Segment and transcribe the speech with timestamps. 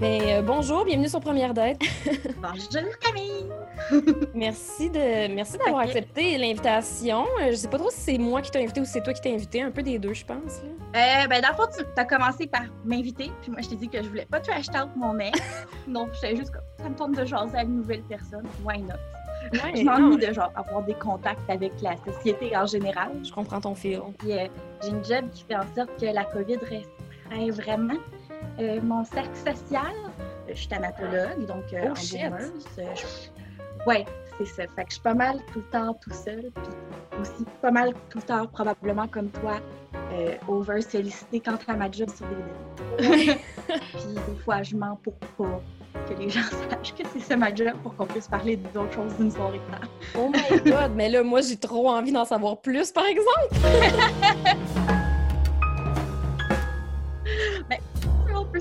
[0.00, 1.78] Ben, euh, bonjour, bienvenue sur Première Date.
[2.40, 3.50] Bonjour Camille!
[4.34, 7.26] merci de merci d'avoir accepté l'invitation.
[7.42, 9.12] Euh, je sais pas trop si c'est moi qui t'ai invité ou si c'est toi
[9.12, 10.62] qui t'ai invité, un peu des deux, je pense.
[10.64, 13.90] Euh, ben, dans le fond, tu as commencé par m'inviter, puis moi, je t'ai dit
[13.90, 15.34] que je voulais pas trash out mon mec.
[15.86, 18.46] Donc, j'étais juste comme, ça me tente de jaser à une nouvelle personne.
[18.64, 18.94] Why not?
[19.52, 23.10] Ouais, je m'ennuie de genre avoir des contacts avec la société en général.
[23.22, 24.00] Je comprends ton fil.
[24.00, 24.48] Euh,
[24.82, 27.98] j'ai une job qui fait en sorte que la COVID restreint vraiment
[28.58, 29.94] euh, mon cercle social.
[30.48, 32.20] Je suis thanatologue, donc euh, oh, shit.
[33.86, 34.04] Ouais,
[34.38, 34.62] c'est ça.
[34.74, 37.94] Fait que je suis pas mal tout le temps tout seul, puis aussi pas mal
[38.08, 39.58] tout le temps probablement comme toi,
[40.12, 42.36] euh, over sollicité quant à ma job sur les
[42.98, 45.60] puis des fois, je mens pour pas
[46.08, 49.14] que les gens sachent que c'est ça ma job pour qu'on puisse parler d'autres choses
[49.16, 52.90] d'une soirée de Oh my god, mais là, moi, j'ai trop envie d'en savoir plus,
[52.90, 53.54] par exemple.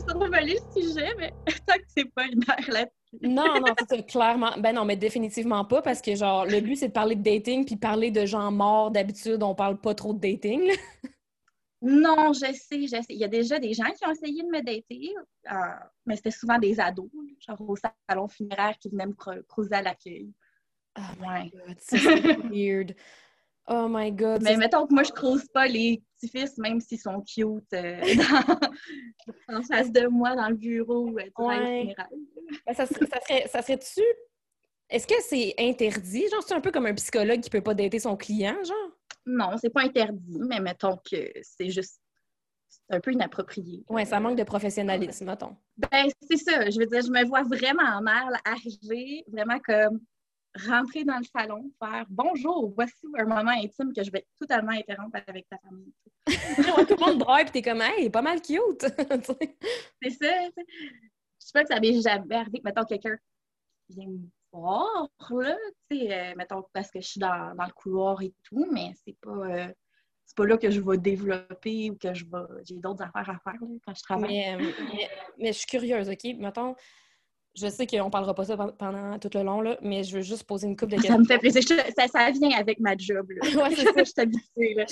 [0.05, 1.33] peut se revoler le sujet, mais
[1.67, 2.86] tant que c'est pas une heure là
[3.22, 4.52] non, non, c'est clairement.
[4.59, 7.66] Ben non, mais définitivement pas, parce que genre, le but, c'est de parler de dating,
[7.66, 8.91] puis parler de gens morts.
[8.91, 10.72] D'habitude, on parle pas trop de dating.
[11.81, 13.06] Non, je sais, je sais.
[13.09, 15.16] Il y a déjà des gens qui ont essayé de me dater,
[15.52, 15.56] euh,
[16.06, 17.75] mais c'était souvent des ados, genre au
[18.08, 20.30] salon funéraire qui venaient me creuser à l'accueil.
[20.97, 21.97] Oh my god, c'est
[22.52, 22.95] weird.
[23.72, 24.42] Oh my god.
[24.42, 28.02] Mais mettons que moi, je creuse pas les petits-fils, même s'ils sont cute, euh,
[29.48, 31.81] en face de moi, dans le bureau, euh, ouais.
[31.81, 32.09] funéraire.
[32.66, 34.02] Ben, ça, serait, ça serait-tu...
[34.90, 36.28] Est-ce que c'est interdit?
[36.30, 38.92] Genre, c'est un peu comme un psychologue qui peut pas dater son client, genre?
[39.28, 42.02] Non, c'est pas interdit, mais mettons que c'est juste
[42.90, 43.84] un peu inapproprié.
[43.88, 45.56] Oui, ça manque de professionnalisme, mettons.
[45.78, 46.67] Ben, c'est ça.
[46.72, 50.00] Je veux dire, je me vois vraiment mal arriver, vraiment comme
[50.55, 55.19] rentrer dans le salon, faire bonjour, voici un moment intime que je vais totalement interrompre
[55.28, 55.94] avec ta famille.
[56.88, 58.81] tout le monde braille et t'es comme, hey, pas mal cute.
[60.02, 60.50] c'est ça.
[60.58, 62.61] Je sais pas que ça m'est jamais arrivé.
[62.64, 63.18] Mettons quelqu'un
[63.90, 64.07] vient
[64.51, 65.56] voir, là,
[65.90, 68.91] tu sais, euh, mettons, parce que je suis dans, dans, le couloir et tout, mais
[69.06, 69.68] c'est pas, euh,
[70.25, 73.40] c'est pas là que je vais développer ou que je vais, j'ai d'autres affaires à
[73.40, 74.53] faire là, quand je travaille.
[74.53, 74.57] Euh,
[74.94, 76.23] mais, mais, je suis curieuse, OK?
[76.38, 76.75] Mettons,
[77.59, 80.44] je sais qu'on parlera pas ça pendant tout le long, là, mais je veux juste
[80.44, 81.14] poser une coupe de questions.
[81.16, 81.62] Ça me fait plaisir.
[81.64, 83.42] Ça, ça vient avec ma job, là.
[83.64, 84.86] ouais, c'est ça, je suis habituée, là.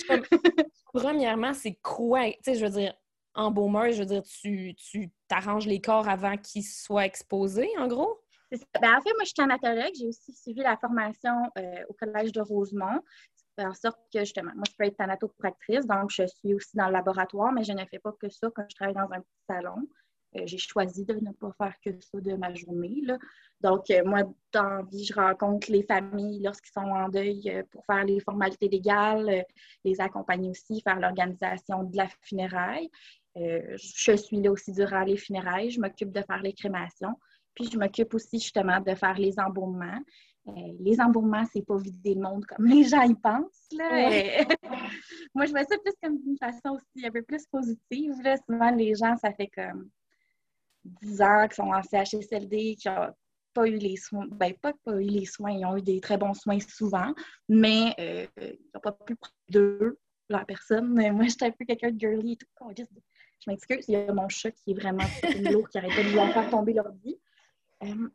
[0.93, 2.25] Premièrement, c'est quoi?
[2.25, 2.93] Tu sais, je veux dire,
[3.35, 7.87] en baumer, je veux dire, tu, tu t'arranges les corps avant qu'ils soient exposés, en
[7.87, 8.19] gros?
[8.51, 9.93] Ben, en fait, moi, je suis thanatologue.
[9.97, 13.01] J'ai aussi suivi la formation euh, au Collège de Rosemont.
[13.59, 16.93] En sorte que, justement, moi, je peux être thanatopractrice, donc je suis aussi dans le
[16.93, 19.77] laboratoire, mais je ne fais pas que ça quand je travaille dans un petit salon.
[20.35, 23.01] Euh, j'ai choisi de ne pas faire que ça de ma journée.
[23.03, 23.17] Là.
[23.61, 27.85] Donc, euh, moi, dans la vie, je rencontre les familles lorsqu'ils sont en deuil pour
[27.85, 29.45] faire les formalités légales,
[29.83, 32.89] les accompagner aussi, faire l'organisation de la funéraille.
[33.35, 35.71] je suis là aussi durant les funérailles.
[35.71, 37.15] Je m'occupe de faire les crémations.
[37.53, 39.99] Puis je m'occupe aussi justement de faire les embaumements.
[40.47, 43.67] Euh, les embaumements, c'est pas vider le monde comme les gens y pensent.
[43.71, 44.09] Là.
[44.09, 44.43] Euh,
[45.35, 48.13] moi, je vois ça plus comme une façon aussi un peu plus positive.
[48.23, 48.37] Là.
[48.49, 49.89] Souvent, les gens, ça fait comme
[51.01, 53.13] 10 ans qu'ils sont en CHSLD, qui n'ont
[53.53, 54.27] pas eu les soins.
[54.29, 57.13] Ben, pas pas eu les soins, ils ont eu des très bons soins souvent,
[57.49, 59.99] mais euh, ils n'ont pas pu prendre d'eux,
[60.29, 60.93] la personne.
[61.13, 62.47] Moi, j'étais un peu quelqu'un de girly et tout.
[63.39, 65.05] Je m'excuse, il y a mon chat qui est vraiment
[65.51, 67.19] lourd, qui arrête de lui en faire tomber l'ordi.
[67.83, 68.09] Euh,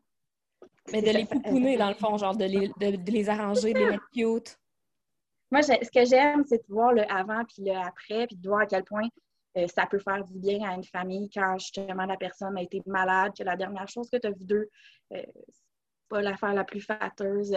[0.91, 3.85] mais de les pouponner, dans le fond, genre de les, de, les arranger, de les
[3.85, 4.59] mettre cute.
[5.49, 8.61] Moi, ce que j'aime, c'est de voir le avant puis le après, puis de voir
[8.61, 9.07] à quel point
[9.57, 12.81] euh, ça peut faire du bien à une famille quand justement la personne a été
[12.85, 14.69] malade, que la dernière chose que tu as vue d'eux,
[15.13, 15.63] euh, c'est
[16.09, 17.55] pas l'affaire la plus fâteuse.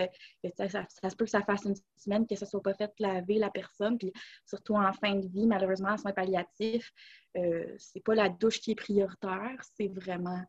[0.57, 3.39] Ça, ça, se peut que ça fasse une semaine que ça soit pas fait laver
[3.39, 4.13] la personne, puis
[4.47, 6.93] surtout en fin de vie, malheureusement, en soins palliatifs,
[7.35, 10.43] c'est pas la douche qui est prioritaire, c'est vraiment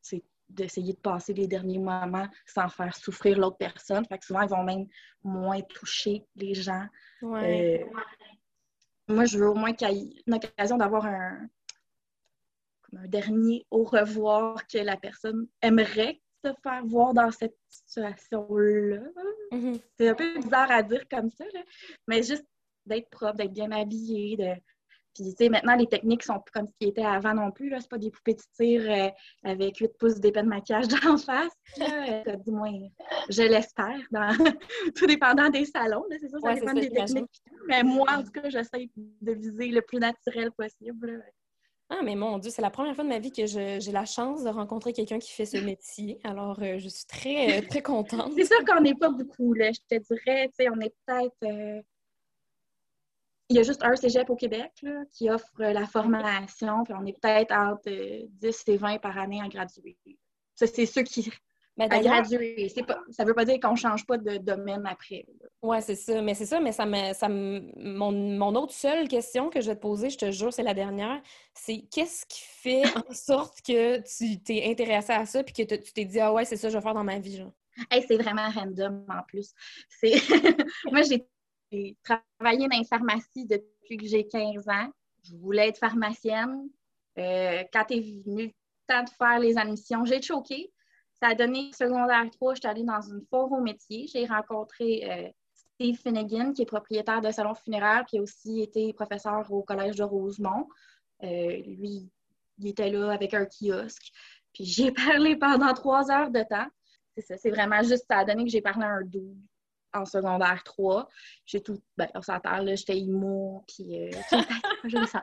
[0.00, 4.04] c'est d'essayer de passer les derniers moments sans faire souffrir l'autre personne.
[4.06, 4.86] Fait que souvent, ils vont même
[5.22, 6.86] moins toucher les gens.
[7.22, 7.78] Euh,
[9.10, 11.48] moi, je veux au moins qu'il y ait une occasion d'avoir un,
[12.96, 19.02] un dernier au revoir que la personne aimerait se faire voir dans cette situation-là.
[19.52, 19.80] Mm-hmm.
[19.98, 21.44] C'est un peu bizarre à dire comme ça,
[22.08, 22.46] mais juste
[22.86, 24.52] d'être propre, d'être bien habillé, de
[25.14, 27.74] puis, tu sais, maintenant, les techniques sont comme ce qui était avant non plus.
[27.80, 29.08] C'est pas des poupées de tir euh,
[29.44, 31.52] avec 8 pouces d'épée de maquillage d'en face.
[31.80, 32.72] Euh, du moins,
[33.28, 34.30] je l'espère, dans...
[34.94, 36.04] tout dépendant des salons.
[36.10, 37.42] C'est ça, ça dépend des techniques.
[37.66, 41.24] Mais moi, en tout cas, j'essaie de viser le plus naturel possible.
[41.92, 44.44] Ah, mais mon Dieu, c'est la première fois de ma vie que j'ai la chance
[44.44, 46.20] de rencontrer quelqu'un qui fait ce métier.
[46.22, 48.32] Alors, euh, je suis très, très contente.
[48.36, 49.72] c'est sûr qu'on n'est pas beaucoup, là.
[49.72, 51.82] Je te dirais, tu sais, on est peut-être
[53.50, 54.72] il y a juste un cégep au Québec
[55.12, 59.48] qui offre la formation, puis on est peut-être entre 10 et 20 par année à
[59.48, 59.98] graduer.
[60.54, 61.30] Ça, c'est ceux qui
[61.76, 62.68] mais à graduer.
[62.68, 65.24] ça ne veut pas dire qu'on ne change pas de domaine après.
[65.62, 66.20] Oui, c'est ça.
[66.20, 69.76] Mais c'est ça, mais ça me, ça mon, mon, autre seule question que je vais
[69.76, 71.22] te poser, je te jure, c'est la dernière,
[71.54, 75.92] c'est qu'est-ce qui fait en sorte que tu t'es intéressé à ça puis que tu
[75.92, 77.52] t'es dit Ah ouais, c'est ça que je vais faire dans ma vie, genre?
[78.06, 79.54] c'est vraiment random en plus.
[80.92, 81.26] Moi, j'ai
[82.02, 84.90] travaillé dans une pharmacie depuis que j'ai 15 ans.
[85.22, 86.68] Je voulais être pharmacienne.
[87.18, 88.52] Euh, quand est venu le
[88.86, 90.72] temps de faire les admissions, j'ai choqué.
[91.20, 94.06] Ça a donné secondaire 3, je suis allée dans une foire au métier.
[94.06, 98.92] J'ai rencontré euh, Steve Finnegan, qui est propriétaire de salon funéraire, qui a aussi été
[98.94, 100.66] professeur au Collège de Rosemont.
[101.22, 102.10] Euh, lui,
[102.58, 104.10] il était là avec un kiosque.
[104.54, 106.66] Puis j'ai parlé pendant trois heures de temps.
[107.16, 109.36] C'est ça, c'est vraiment juste, ça a donné que j'ai parlé un double
[109.92, 111.08] en secondaire 3.
[111.46, 114.10] J'ai tout, ben, on s'entend, là, j'étais immo, puis euh,
[114.84, 115.22] je le sens.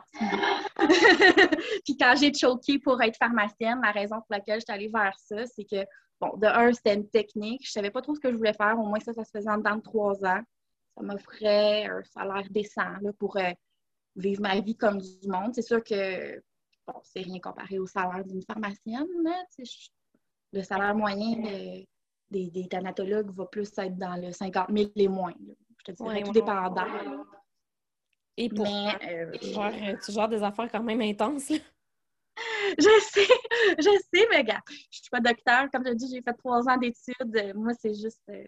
[1.84, 5.46] puis quand j'ai choqué pour être pharmacienne, la raison pour laquelle j'étais allée vers ça,
[5.46, 5.84] c'est que,
[6.20, 7.66] bon, de un, c'était une technique.
[7.66, 8.78] Je savais pas trop ce que je voulais faire.
[8.78, 10.42] Au moins, ça, ça se faisait en dedans de trois ans.
[10.96, 13.50] Ça m'offrait un salaire décent là, pour euh,
[14.16, 15.54] vivre ma vie comme du monde.
[15.54, 16.36] C'est sûr que,
[16.86, 19.06] bon, c'est rien comparé au salaire d'une pharmacienne.
[19.22, 19.44] Là,
[20.52, 21.86] le salaire moyen de
[22.30, 25.34] des, des thanatologues va plus être dans le 50 000 et moins.
[25.78, 26.86] Je te dirais, tout dépendant.
[28.36, 31.52] Et pour euh, tu, gères, des affaires quand même intenses.
[32.78, 33.26] Je sais,
[33.78, 35.68] je sais, mais gars, je suis pas docteur.
[35.72, 37.52] Comme je dis, j'ai fait trois ans d'études.
[37.56, 38.44] Moi, c'est juste, euh,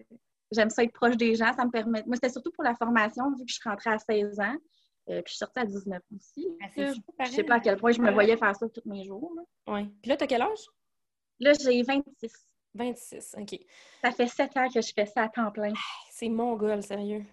[0.52, 1.52] j'aime ça être proche des gens.
[1.54, 2.04] Ça me permet.
[2.06, 4.54] Moi, c'était surtout pour la formation, vu que je suis rentrée à 16 ans.
[5.08, 6.46] Euh, puis je suis sortie à 19 aussi.
[6.62, 6.66] Ah,
[7.24, 9.32] je sais pas à quel point je me voyais faire ça tous mes jours.
[9.66, 9.88] Oui.
[10.02, 10.66] Puis là, tu as quel âge?
[11.40, 12.32] Là, j'ai 26.
[12.74, 13.58] 26, OK.
[14.02, 15.72] Ça fait sept ans que je fais ça à temps plein.
[16.10, 17.24] C'est mon goal, sérieux.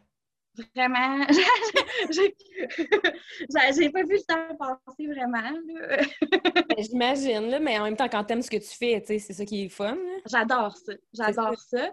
[0.76, 1.26] Vraiment?
[2.10, 5.52] J'ai pas vu le temps passer vraiment.
[6.70, 9.66] Ben, j'imagine, mais en même temps, quand t'aimes ce que tu fais, c'est ça qui
[9.66, 9.98] est fun.
[10.26, 10.94] J'adore ça.
[11.14, 11.90] J'adore ça.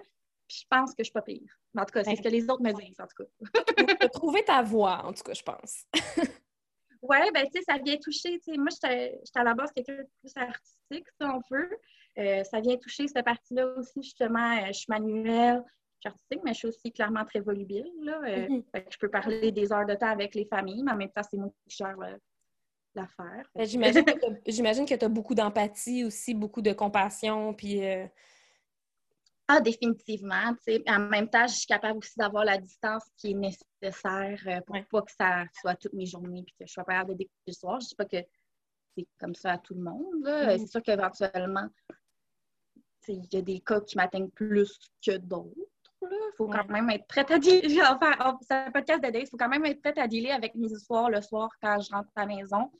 [0.49, 1.59] Puis je pense que je suis pas pire.
[1.77, 3.95] En tout cas, c'est ce que les autres me disent, en tout cas.
[4.01, 5.85] tu trouvé ta voix, en tout cas, je pense.
[7.03, 8.39] oui, ben tu sais, ça vient toucher.
[8.49, 11.71] Moi, j'étais à la base quelqu'un de plus artistique, si on veut.
[12.19, 14.57] Euh, ça vient toucher cette partie-là aussi, justement.
[14.59, 17.91] Euh, je suis manuelle, je suis artistique, mais je suis aussi clairement très volubile.
[18.03, 18.21] Là.
[18.27, 18.63] Euh, mhm.
[18.91, 21.37] je peux parler des heures de temps avec les familles, mais en même temps, c'est
[21.37, 21.97] moi qui gère
[22.95, 23.51] l'affaire.
[23.55, 27.81] Ben, j'imagine que tu as, beaucoup d'empathie aussi, beaucoup de compassion, puis...
[29.47, 30.55] Ah, définitivement.
[30.89, 35.03] En même temps, je suis capable aussi d'avoir la distance qui est nécessaire pour pas
[35.03, 37.53] que ça soit toutes mes journées puis que je sois pas capable de découvrir le
[37.53, 37.81] soir.
[37.81, 38.27] Je ne dis pas que
[38.97, 40.25] c'est comme ça à tout le monde.
[40.25, 40.59] Mhm.
[40.59, 41.69] C'est sûr qu'éventuellement,
[43.09, 45.55] il y a des cas qui m'atteignent plus que d'autres.
[46.03, 47.83] Il faut quand même être prête à dealer.
[47.91, 50.69] Enfin, c'est un podcast de il faut quand même être prête à dealer avec mes
[50.69, 52.71] histoires le soir quand je rentre à la maison.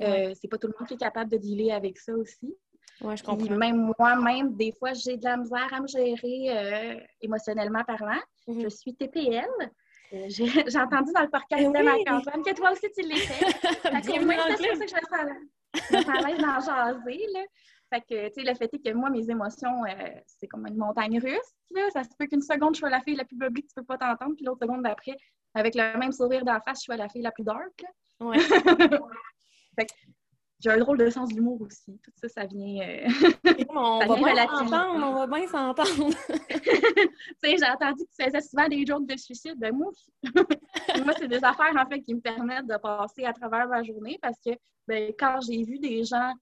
[0.00, 2.54] Euh, c'est pas tout le monde qui est capable de dealer avec ça aussi.
[3.00, 3.56] Oui, je comprends.
[3.56, 8.20] même moi-même, des fois, j'ai de la misère à me gérer euh, émotionnellement parlant.
[8.46, 8.62] Mhm.
[8.62, 9.46] Je suis TPL.
[10.12, 13.44] Euh, j'ai entendu dans le podcast eh de Marc-Antoine que toi aussi tu l'es fait.
[14.24, 17.26] moi, c'est ça que je me sens à l'aise d'en jaser.
[17.32, 17.40] Là.
[17.92, 20.78] Fait que, tu sais, le fait est que moi, mes émotions, euh, c'est comme une
[20.78, 21.52] montagne russe.
[21.72, 21.82] Là.
[21.92, 23.98] Ça se peut qu'une seconde, je sois la fille la plus bubbly tu peux pas
[23.98, 25.14] t'entendre, puis l'autre seconde d'après,
[25.54, 27.84] avec le même sourire d'en face, je sois la fille la plus dark.
[28.20, 28.38] Ouais.
[29.78, 29.92] fait que
[30.60, 32.00] j'ai un drôle de sens d'humour aussi.
[32.02, 32.82] Tout ça, ça vient.
[32.82, 33.08] Euh...
[33.68, 36.16] on, va bien s'entendre, on va bien s'entendre.
[36.48, 36.60] tu
[37.44, 39.56] sais, j'ai entendu que tu faisais souvent des jokes de suicide.
[39.58, 39.90] Ben, moi,
[41.04, 44.18] moi c'est des affaires, en fait, qui me permettent de passer à travers ma journée
[44.22, 44.52] parce que,
[44.88, 46.32] ben, quand j'ai vu des gens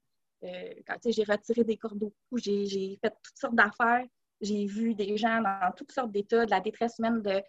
[0.43, 4.05] euh, quand j'ai retiré des cordeaux, j'ai fait toutes sortes d'affaires.
[4.41, 7.41] J'ai vu des gens dans toutes sortes d'états, de la détresse même de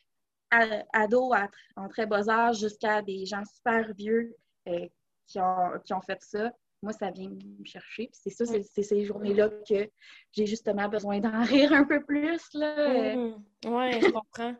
[0.93, 1.35] ados
[1.77, 4.37] en très bas âge jusqu'à des gens super vieux
[4.69, 4.87] euh,
[5.27, 6.53] qui, ont, fait ça.
[6.83, 8.11] Moi, ça vient me chercher.
[8.13, 9.89] C'est ça, c'est ces journées-là que
[10.33, 12.43] j'ai justement besoin d'en rire un peu plus.
[12.55, 13.17] Là.
[13.17, 13.45] Mmh.
[13.65, 14.55] Oui, je comprends.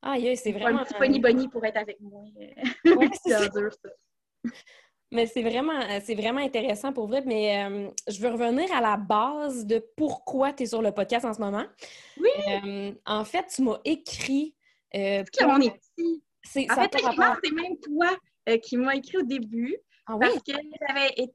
[0.00, 0.80] Ah, c'est vraiment.
[0.80, 2.24] Un petit pony bonnie pour être avec moi.
[2.84, 4.50] c'est dur, ça.
[5.14, 7.22] Mais c'est vraiment, euh, c'est vraiment intéressant pour vrai.
[7.24, 11.24] Mais euh, je veux revenir à la base de pourquoi tu es sur le podcast
[11.24, 11.64] en ce moment.
[12.18, 12.28] Oui.
[12.48, 14.54] Euh, en fait, tu m'as écrit.
[14.96, 16.22] Euh, on est ici.
[16.68, 16.90] En fait,
[17.44, 19.76] c'est même toi qui m'as écrit au début.
[20.06, 21.32] Ah, parce que j'avais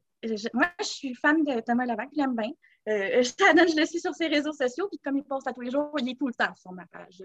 [0.53, 2.51] moi, je suis fan de Thomas Levac, je l'aime bien.
[2.85, 3.21] je,
[3.71, 5.93] je le suis sur ses réseaux sociaux, puis comme il poste à tous les jours,
[5.97, 7.23] il est tout le temps sur ma page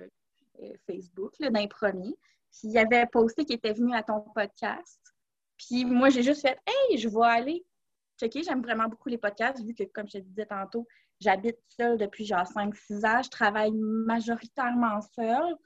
[0.87, 2.15] Facebook, d'un premier.
[2.53, 5.01] Puis il avait posté qu'il était venu à ton podcast.
[5.59, 7.65] Puis moi, j'ai juste fait Hey, je vais aller
[8.21, 8.43] checker.
[8.43, 10.87] J'aime vraiment beaucoup les podcasts, vu que, comme je te disais tantôt,
[11.21, 13.23] j'habite seule depuis genre 5-6 ans.
[13.23, 15.57] Je travaille majoritairement seule.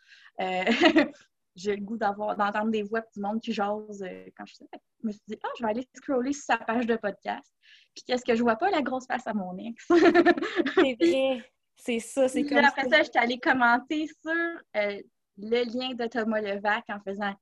[0.40, 0.64] Euh,
[1.57, 4.54] j'ai le goût d'avoir d'entendre des voix du monde qui jase euh, quand je,
[5.02, 7.52] je me suis dit, ah, je vais aller scroller sur sa page de podcast.
[7.95, 8.71] Puis qu'est-ce que je vois pas?
[8.71, 9.85] La grosse face à mon ex.
[9.88, 11.45] c'est vrai.
[11.80, 13.02] C'est ça, c'est comme après ça.
[13.02, 14.33] j'étais allée commenter sur
[14.76, 15.00] euh,
[15.37, 17.33] le lien de Thomas Levac en faisant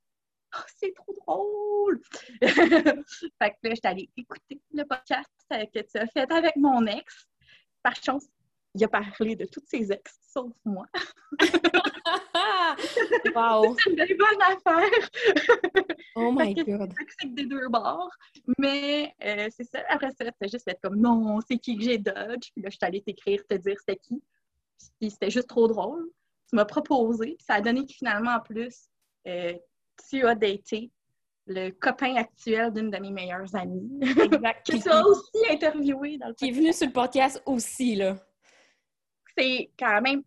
[0.55, 2.01] Oh, c'est trop drôle!
[2.41, 7.27] fait que là, j'étais allée écouter le podcast que tu as fait avec mon ex.
[7.83, 8.27] Par chance,
[8.75, 10.87] il a parlé de toutes ses ex, sauf moi.
[13.35, 13.77] wow!
[13.79, 15.09] C'est une bonne affaire!
[16.15, 16.93] oh my god!
[17.19, 18.11] C'est des deux bords.
[18.59, 19.83] Mais euh, c'est ça.
[19.89, 22.51] Après ça, c'était juste fait comme non, c'est qui que j'ai dodge?
[22.53, 24.23] Puis là, je suis allée t'écrire, te dire c'était qui.
[25.01, 26.11] Puis c'était juste trop drôle.
[26.49, 27.35] Tu m'as proposé.
[27.37, 28.89] Puis ça a donné que finalement, en plus,
[29.27, 29.55] euh,
[30.09, 30.91] tu as daté
[31.47, 33.89] le copain actuel d'une de mes meilleures amies.
[34.03, 34.67] Exact.
[34.71, 36.39] que tu as aussi interviewé dans le podcast.
[36.39, 38.17] Qui est venu sur le podcast aussi, là.
[39.37, 40.23] C'est quand même.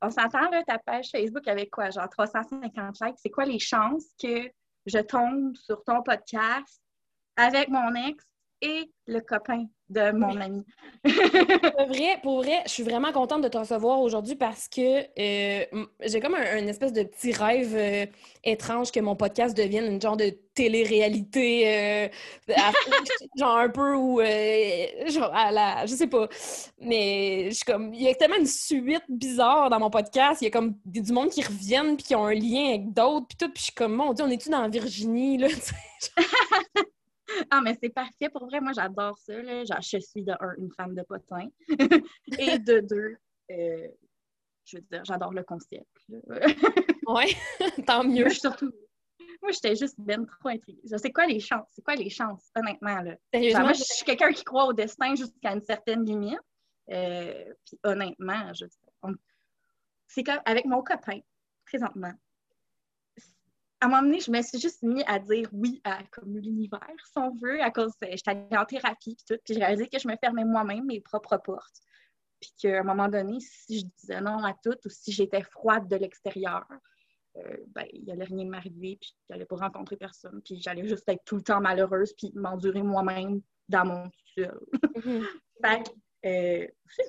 [0.00, 1.90] On s'entend, là, ta page Facebook avec quoi?
[1.90, 3.16] Genre 350 likes.
[3.16, 4.48] C'est quoi les chances que
[4.86, 6.80] je tombe sur ton podcast
[7.36, 8.24] avec mon ex
[8.60, 10.64] et le copain de mon ami.
[11.02, 11.12] pour,
[11.88, 14.80] vrai, pour vrai, je suis vraiment contente de te recevoir aujourd'hui parce que
[15.18, 18.04] euh, j'ai comme un, espèce de petit rêve euh,
[18.44, 22.08] étrange que mon podcast devienne une genre de télé-réalité, euh,
[23.38, 26.28] genre un peu ou genre à la, je sais pas,
[26.80, 30.48] mais je comme, il y a tellement une suite bizarre dans mon podcast, il y
[30.48, 33.48] a comme du monde qui reviennent puis qui ont un lien avec d'autres puis tout,
[33.48, 35.48] puis je suis comme, mon Dieu, on est-tu dans Virginie, là,
[37.50, 38.28] ah, mais c'est parfait.
[38.28, 39.40] Pour vrai, moi, j'adore ça.
[39.42, 39.64] Là.
[39.64, 41.48] Genre, je suis de un, une fan de potin.
[42.38, 43.16] Et de deux,
[43.50, 43.88] euh,
[44.64, 45.86] je veux dire, j'adore le concept.
[47.06, 47.36] oui,
[47.86, 48.24] tant mieux.
[48.24, 48.72] Moi, surtout,
[49.42, 50.80] moi, j'étais juste ben trop intriguée.
[50.96, 51.68] C'est quoi les chances?
[51.70, 53.00] C'est quoi les chances, honnêtement?
[53.02, 53.16] Là?
[53.60, 56.40] moi, je suis quelqu'un qui croit au destin jusqu'à une certaine limite.
[56.90, 58.64] Euh, puis honnêtement, je,
[60.06, 61.20] c'est comme avec mon copain,
[61.66, 62.12] présentement,
[63.80, 66.80] à un moment donné, je me suis juste mis à dire oui à comme l'univers,
[67.04, 69.88] si on veut, à cause de, j'étais allée en thérapie et tout, puis j'ai réalisé
[69.88, 71.80] que je me fermais moi-même mes propres portes.
[72.40, 75.88] Puis qu'à un moment donné, si je disais non à tout ou si j'étais froide
[75.88, 76.66] de l'extérieur,
[77.36, 81.22] euh, ben, il n'allait rien m'arriver, puis j'allais pas rencontrer personne, puis j'allais juste être
[81.24, 84.58] tout le temps malheureuse, puis m'endurer moi-même dans mon seul.
[84.72, 85.24] Mm-hmm.
[85.64, 85.90] fait que,
[86.28, 87.08] euh, je sais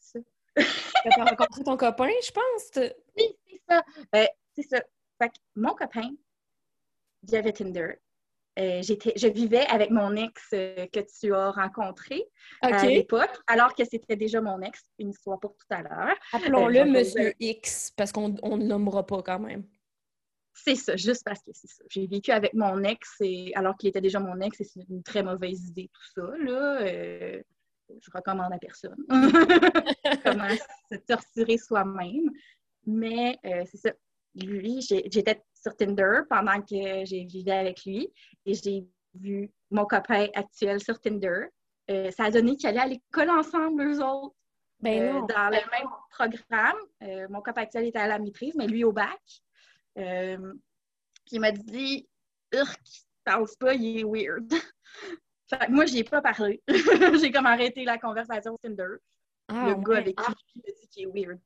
[0.00, 0.18] ça.
[1.04, 2.92] Tu as rencontré ton copain, je pense?
[3.16, 3.82] Oui, c'est ça.
[4.12, 4.82] Ben, c'est ça.
[5.18, 6.10] Fait que mon copain,
[7.28, 7.94] j'avais Tinder.
[8.56, 12.22] Euh, je vivais avec mon ex euh, que tu as rencontré
[12.62, 16.16] à l'époque, alors que c'était déjà mon ex, une histoire pour tout à l'heure.
[16.32, 19.64] Appelons-le euh, Monsieur X, parce qu'on ne le nommera pas quand même.
[20.52, 21.82] C'est ça, juste parce que c'est ça.
[21.90, 25.02] J'ai vécu avec mon ex, et, alors qu'il était déjà mon ex, et c'est une
[25.02, 26.28] très mauvaise idée, tout ça.
[26.38, 28.96] Là, je recommande à personne
[30.24, 30.48] comment
[30.92, 32.30] se torturer soi-même.
[32.86, 33.90] Mais c'est ça,
[34.34, 38.12] lui, j'étais sur Tinder pendant que j'ai vécu avec lui
[38.44, 41.46] et j'ai vu mon copain actuel sur Tinder.
[41.90, 44.34] Euh, ça a donné qu'ils allaient à l'école ensemble, eux autres,
[44.80, 46.78] ben euh, dans le même programme.
[47.02, 49.20] Euh, mon copain actuel était à la maîtrise, mais lui au bac.
[49.94, 50.04] puis
[51.32, 52.08] il m'a dit
[52.52, 52.80] Urk,
[53.24, 54.50] parle pas, il est weird.
[55.50, 56.62] fait que moi, j'y ai pas parlé.
[57.20, 58.96] j'ai comme arrêté la conversation sur Tinder.
[59.48, 61.40] Ah, le gars avec qui il m'a dit qu'il est weird.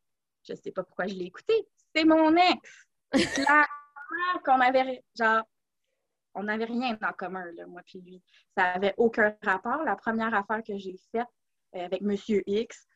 [0.49, 2.87] Je sais pas pourquoi je l'ai écouté c'est mon ex.
[3.11, 3.65] Clairement
[4.45, 5.43] qu'on avait, genre,
[6.35, 8.23] on n'avait rien en commun, là, moi puis lui.
[8.57, 9.83] Ça n'avait aucun rapport.
[9.85, 11.27] La première affaire que j'ai faite
[11.75, 12.87] euh, avec Monsieur X,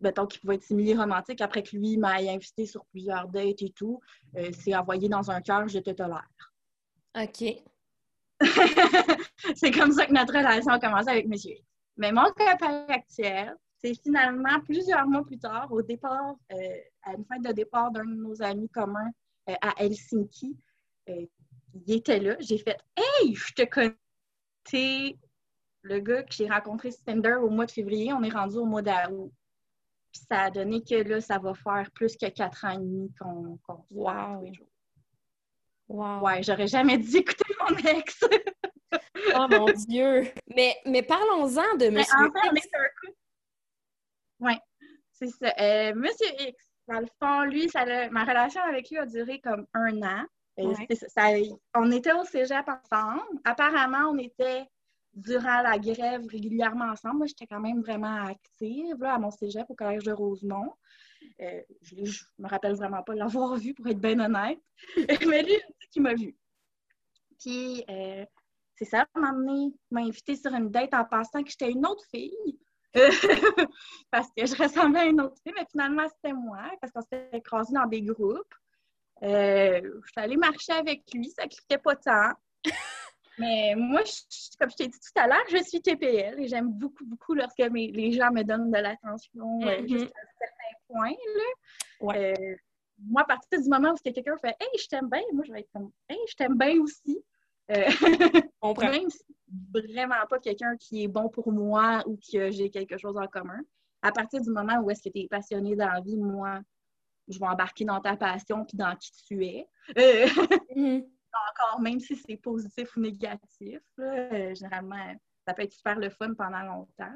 [0.00, 3.72] mettons qu'il pouvait être simili romantique, après que lui m'a invité sur plusieurs dates et
[3.74, 4.00] tout,
[4.36, 6.28] euh, c'est envoyé dans un cœur, je te tolère.
[7.16, 7.44] OK.
[9.56, 11.62] c'est comme ça que notre relation a commencé avec Monsieur X.
[11.96, 17.24] Mais mon copain actuel, c'est finalement plusieurs mois plus tard, au départ, euh, à une
[17.24, 19.10] fête de départ d'un de nos amis communs
[19.48, 20.56] euh, à Helsinki,
[21.08, 21.26] euh,
[21.86, 22.36] il était là.
[22.40, 25.16] J'ai fait Hey, je te connais.
[25.82, 28.64] le gars que j'ai rencontré sur Tinder au mois de février, on est rendu au
[28.64, 29.32] mois d'août.
[30.12, 33.12] Puis ça a donné que là, ça va faire plus que quatre ans et demi
[33.20, 34.38] qu'on qu se wow.
[34.38, 34.72] tous les jours.
[35.88, 36.20] Wow.
[36.20, 38.24] Ouais, j'aurais jamais dû écouter mon ex.
[39.36, 40.24] oh mon Dieu!
[40.54, 42.68] Mais, mais parlons-en de Monsieur X.
[44.40, 44.54] Oui,
[45.12, 45.52] c'est ça.
[45.60, 46.54] Euh, Monsieur X,
[46.86, 50.24] dans le fond, lui, ça ma relation avec lui a duré comme un an.
[50.58, 50.74] Euh,
[51.76, 53.40] on était au cégep ensemble.
[53.44, 54.66] Apparemment, on était
[55.14, 57.18] durant la grève régulièrement ensemble.
[57.18, 60.74] Moi, j'étais quand même vraiment active là, à mon cégep au collège de Rosemont.
[61.40, 64.60] Euh, je ne me rappelle vraiment pas l'avoir vu, pour être bien honnête.
[65.28, 65.60] Mais lui,
[65.94, 66.36] il m'a vu.
[67.38, 72.04] Puis, c'est ça, m'a m'a invité sur une date en pensant que j'étais une autre
[72.10, 72.58] fille.
[74.10, 77.40] parce que je ressemblais à une autre fille, mais finalement, c'était moi, parce qu'on s'était
[77.40, 78.54] croisés dans des groupes.
[79.22, 82.32] Euh, je suis allée marcher avec lui, ça cliquait pas tant.
[83.38, 84.00] Mais moi,
[84.58, 87.58] comme je t'ai dit tout à l'heure, je suis TPL et j'aime beaucoup, beaucoup lorsque
[87.58, 89.88] les gens me donnent de l'attention euh, mm-hmm.
[89.88, 91.12] jusqu'à un certain point.
[92.16, 92.56] Euh,
[92.98, 95.60] moi, à partir du moment où quelqu'un fait Hey, je t'aime bien, moi, je vais
[95.60, 97.22] être comme Hey, je t'aime bien aussi.
[97.70, 97.84] Euh,
[98.80, 99.24] même si
[99.72, 103.60] vraiment pas quelqu'un qui est bon pour moi ou que j'ai quelque chose en commun.
[104.02, 106.60] À partir du moment où est-ce que tu es passionné dans la vie, moi,
[107.26, 109.68] je vais embarquer dans ta passion puis dans qui tu es.
[110.76, 111.04] Mm-hmm
[111.50, 113.80] encore, même si c'est positif ou négatif.
[113.98, 115.14] Euh, généralement,
[115.46, 117.14] ça peut être super le fun pendant longtemps.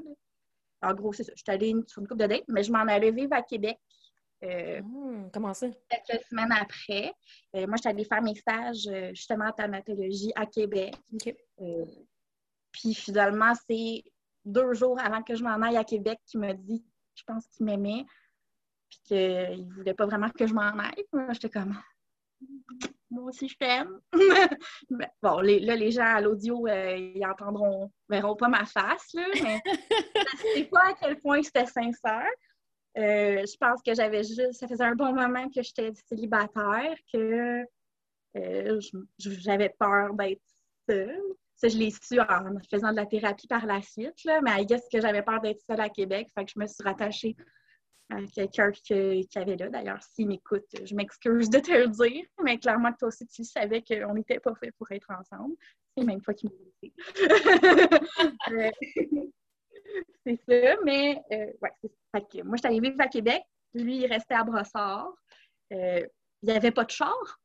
[0.83, 1.33] En gros, c'est ça.
[1.35, 3.79] Je suis allée sur une coupe de date, mais je m'en allais vivre à Québec.
[4.45, 5.69] Euh, hmm, comment ça?
[5.89, 7.13] Quelques semaines après.
[7.55, 10.95] Euh, moi, je suis allée faire mes stages justement en thermatologie à Québec.
[12.73, 14.03] puis finalement, c'est
[14.45, 16.85] deux jours avant que je m'en aille à Québec qu'il m'a dit,
[17.15, 18.05] je pense qu'il m'aimait,
[18.89, 21.05] puis qu'il ne voulait pas vraiment que je m'en aille.
[21.31, 21.77] J'étais comme,
[23.11, 24.01] moi aussi je t'aime.
[25.23, 29.61] bon, là, les gens à l'audio, euh, ils entendront, verront pas ma face, là, mais
[29.67, 32.31] je sais pas à quel point c'était sincère.
[32.99, 37.65] Euh, je pense que j'avais juste, ça faisait un bon moment que j'étais célibataire, que
[38.37, 38.81] euh,
[39.19, 40.43] j'avais peur d'être
[40.89, 41.21] seule.
[41.55, 44.67] Ça, je l'ai su en faisant de la thérapie par la suite, là, mais I
[44.67, 47.37] guess que j'avais peur d'être seule à Québec, fait que je me suis rattachée
[48.35, 49.69] quelqu'un qui, avait là.
[49.69, 53.83] D'ailleurs, s'il m'écoute, je m'excuse de te le dire, mais clairement, toi aussi, tu savais
[53.83, 55.55] qu'on n'était pas fait pour être ensemble.
[55.97, 56.93] C'est même qu'il m'a dit.
[60.27, 63.43] c'est ça, mais euh, ouais, c'est Moi, je suis vivre à Québec.
[63.75, 65.13] Lui, il restait à Brossard.
[65.73, 66.07] Euh,
[66.43, 67.41] il n'y avait pas de char.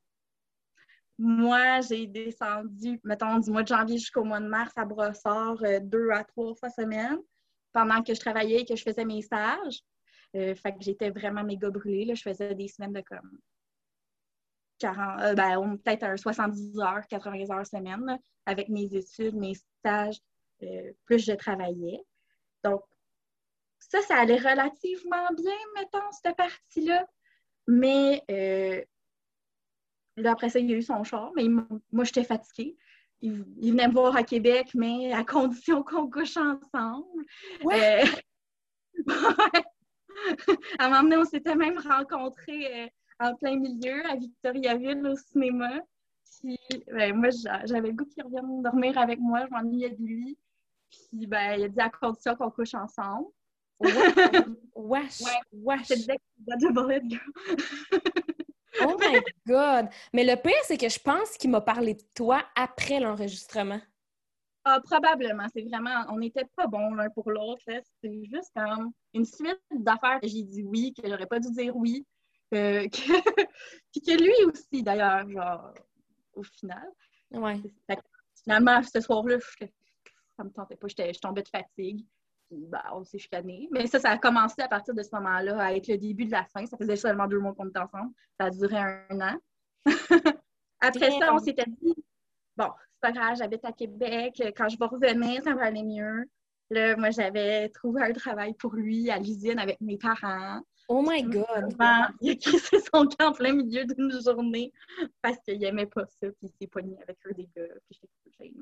[1.17, 5.79] Moi, j'ai descendu, mettons, du mois de janvier jusqu'au mois de mars à Brossard euh,
[5.79, 7.17] deux à trois fois semaine
[7.73, 9.81] pendant que je travaillais et que je faisais mes stages.
[10.33, 12.05] Fait que j'étais vraiment méga brûlée.
[12.05, 12.13] Là.
[12.13, 13.39] Je faisais des semaines de comme
[14.79, 20.19] 40, euh, ben, peut-être un 70 heures, 80 heures semaine, avec mes études, mes stages,
[21.05, 22.03] plus je travaillais.
[22.63, 22.81] Donc,
[23.79, 27.07] ça, ça allait relativement bien, mettons, cette partie-là.
[27.67, 28.23] Mais
[30.17, 32.77] là, après ça, il y a eu son char, mais moi, j'étais fatiguée.
[33.21, 37.25] Il, venait me voir à Québec, mais à condition qu'on couche ensemble.
[37.63, 38.03] Ouais.
[40.79, 42.87] à un moment donné, on s'était même rencontrés euh,
[43.19, 45.69] en plein milieu à Victoriaville au cinéma.
[46.39, 47.29] Puis, ben, moi,
[47.65, 49.45] j'avais le goût qu'il revienne dormir avec moi.
[49.45, 50.37] Je m'ennuyais de lui.
[50.89, 53.27] Puis, ben, il a dit à condition qu'on couche ensemble.
[54.75, 55.21] Wesh!
[55.51, 55.87] wesh!
[58.79, 59.89] Oh my God!
[60.13, 63.81] Mais le pire, c'est que je pense qu'il m'a parlé de toi après l'enregistrement.
[64.63, 65.47] Ah, probablement.
[65.51, 67.63] C'est vraiment, on n'était pas bons l'un pour l'autre.
[67.65, 71.75] C'est juste comme une suite d'affaires que j'ai dit oui, que j'aurais pas dû dire
[71.75, 72.05] oui.
[72.53, 72.87] Euh,
[73.91, 75.73] Puis que lui aussi, d'ailleurs, genre,
[76.33, 76.87] au final.
[77.31, 77.61] Ouais.
[78.43, 79.37] Finalement, ce soir-là,
[80.37, 80.87] ça me tentait pas.
[80.87, 82.05] Je tombais de fatigue.
[82.49, 83.67] Puis, bah, on s'est chicané.
[83.71, 86.31] Mais ça, ça a commencé à partir de ce moment-là à être le début de
[86.31, 86.65] la fin.
[86.65, 88.11] Ça faisait seulement deux mois qu'on était ensemble.
[88.39, 89.37] Ça a duré un an.
[90.79, 91.93] Après ça, on s'était dit,
[92.55, 94.41] bon, c'est pas grave, j'habite à Québec.
[94.55, 96.29] Quand je vais revenir, ça va aller mieux.
[96.69, 100.61] Là, moi, j'avais trouvé un travail pour lui à l'usine avec mes parents.
[100.89, 101.75] Oh my God!
[102.21, 104.71] Il a crissé son camp en plein milieu d'une journée
[105.21, 108.53] parce qu'il aimait pas ça, puis il s'est pogné avec eux des gars, puis j'étais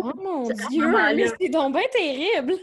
[0.00, 0.92] Oh mon Dieu!
[1.40, 2.54] C'est donc bien terrible!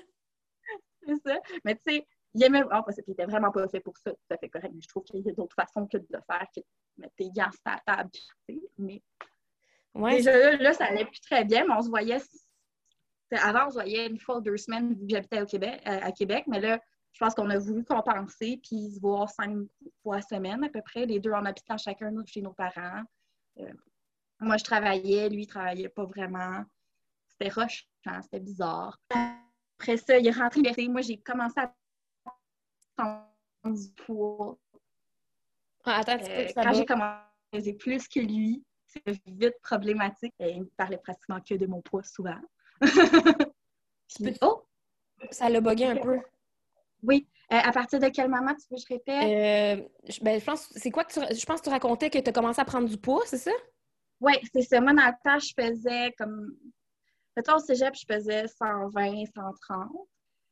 [1.05, 1.39] C'est ça.
[1.65, 2.63] Mais tu sais, il aimait.
[2.63, 4.71] Oh, parce qu'il était vraiment pas fait pour ça, ça fait correct.
[4.73, 6.65] Mais je trouve qu'il y a d'autres façons que de le faire, que de
[6.97, 8.09] mettre tes gants sur la table,
[8.77, 9.01] mais
[9.95, 12.19] Déjà là, ça allait plus très bien, mais on se voyait.
[13.31, 15.99] Avant, on se voyait une fois ou deux semaines vu que j'habitais au Québec, euh,
[16.01, 16.79] à Québec, mais là,
[17.13, 19.67] je pense qu'on a voulu compenser puis se voir cinq
[20.01, 23.03] fois semaine à peu près, les deux en habitant chacun chez nos parents.
[23.59, 23.73] Euh,
[24.43, 26.63] moi, je travaillais, lui, il travaillait pas vraiment.
[27.29, 27.87] C'était rush,
[28.21, 28.99] c'était bizarre.
[29.79, 31.73] Après ça, il est rentré Moi, j'ai commencé à
[32.95, 33.25] prendre
[33.65, 34.57] du poids.
[35.85, 40.33] Ah, attends, euh, quand j'ai commencé plus que lui, c'est vite problématique.
[40.39, 42.39] Et il me parlait pratiquement que de mon poids souvent.
[44.41, 44.65] oh!
[45.31, 46.19] Ça l'a bugué un peu.
[47.03, 47.27] Oui.
[47.51, 49.79] Euh, à partir de quel moment tu veux que je répète?
[49.79, 52.29] Euh, ben, je pense, c'est quoi que tu, je pense que tu racontais que tu
[52.29, 53.51] as commencé à prendre du poids, c'est ça?
[54.23, 54.79] Oui, c'est ça.
[54.79, 56.55] Moi, dans le temps, je faisais comme.
[57.35, 59.89] Peut-être au cégep, je faisais 120, 130.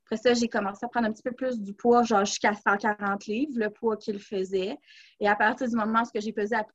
[0.05, 3.25] Après ça, j'ai commencé à prendre un petit peu plus du poids, genre jusqu'à 140
[3.27, 4.77] livres, le poids qu'il faisait.
[5.21, 6.65] Et à partir du moment où j'ai pesé à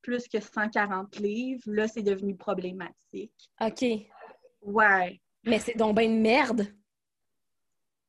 [0.00, 3.50] plus que 140 livres, là, c'est devenu problématique.
[3.60, 3.84] OK.
[4.62, 5.20] Ouais.
[5.44, 6.66] Mais c'est donc bien une merde.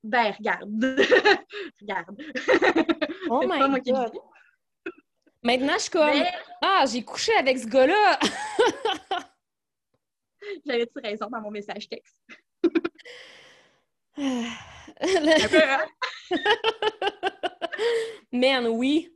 [0.03, 0.69] Ben, regarde.
[1.81, 2.21] regarde.
[3.29, 4.11] Oh my God.
[5.45, 6.23] Maintenant, je suis comme
[6.63, 8.19] Ah, j'ai couché avec ce gars-là!
[10.65, 12.19] J'avais-tu raison dans mon message texte?
[14.17, 15.85] Un peu, hein?
[18.31, 19.15] Man, oui.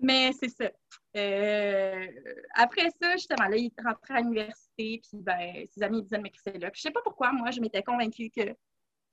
[0.00, 0.68] Mais c'est ça.
[1.16, 2.06] Euh,
[2.54, 6.58] après ça, justement, là, il rentrait à l'université, puis ben, ses amis disaient mais c'est
[6.58, 6.72] là.
[6.72, 8.52] Puis je sais pas pourquoi, moi, je m'étais convaincue que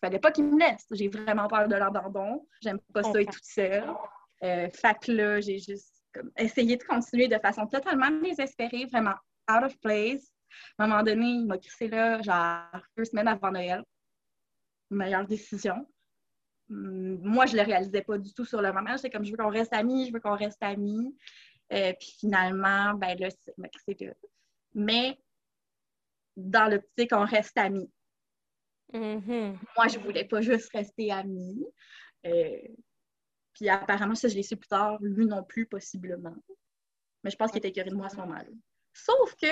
[0.01, 0.87] fallait pas qu'il me laisse.
[0.89, 2.47] J'ai vraiment peur de l'abandon.
[2.59, 3.93] J'aime pas ça être toute seule.
[4.43, 5.92] Euh, que là, j'ai juste
[6.37, 9.15] essayé de continuer de façon totalement désespérée, vraiment
[9.49, 10.31] out of place.
[10.77, 13.83] À un moment donné, il m'a crissé là, genre deux semaines avant Noël.
[14.89, 15.87] Meilleure décision.
[16.69, 18.95] Hum, moi, je ne le réalisais pas du tout sur le moment.
[18.95, 21.15] J'étais comme, je veux qu'on reste amis, je veux qu'on reste amis.
[21.71, 24.13] Euh, puis finalement, ben là, il m'a crissé là.
[24.75, 25.17] Mais
[26.35, 27.89] dans le petit qu'on reste amis.
[28.93, 29.57] Mm-hmm.
[29.75, 31.65] Moi, je voulais pas juste rester amie.
[32.25, 32.57] Euh,
[33.53, 36.35] puis apparemment, ça, je l'ai su plus tard, lui non plus, possiblement.
[37.23, 38.49] Mais je pense qu'il était écœuré de moi à ce moment-là.
[38.93, 39.47] Sauf que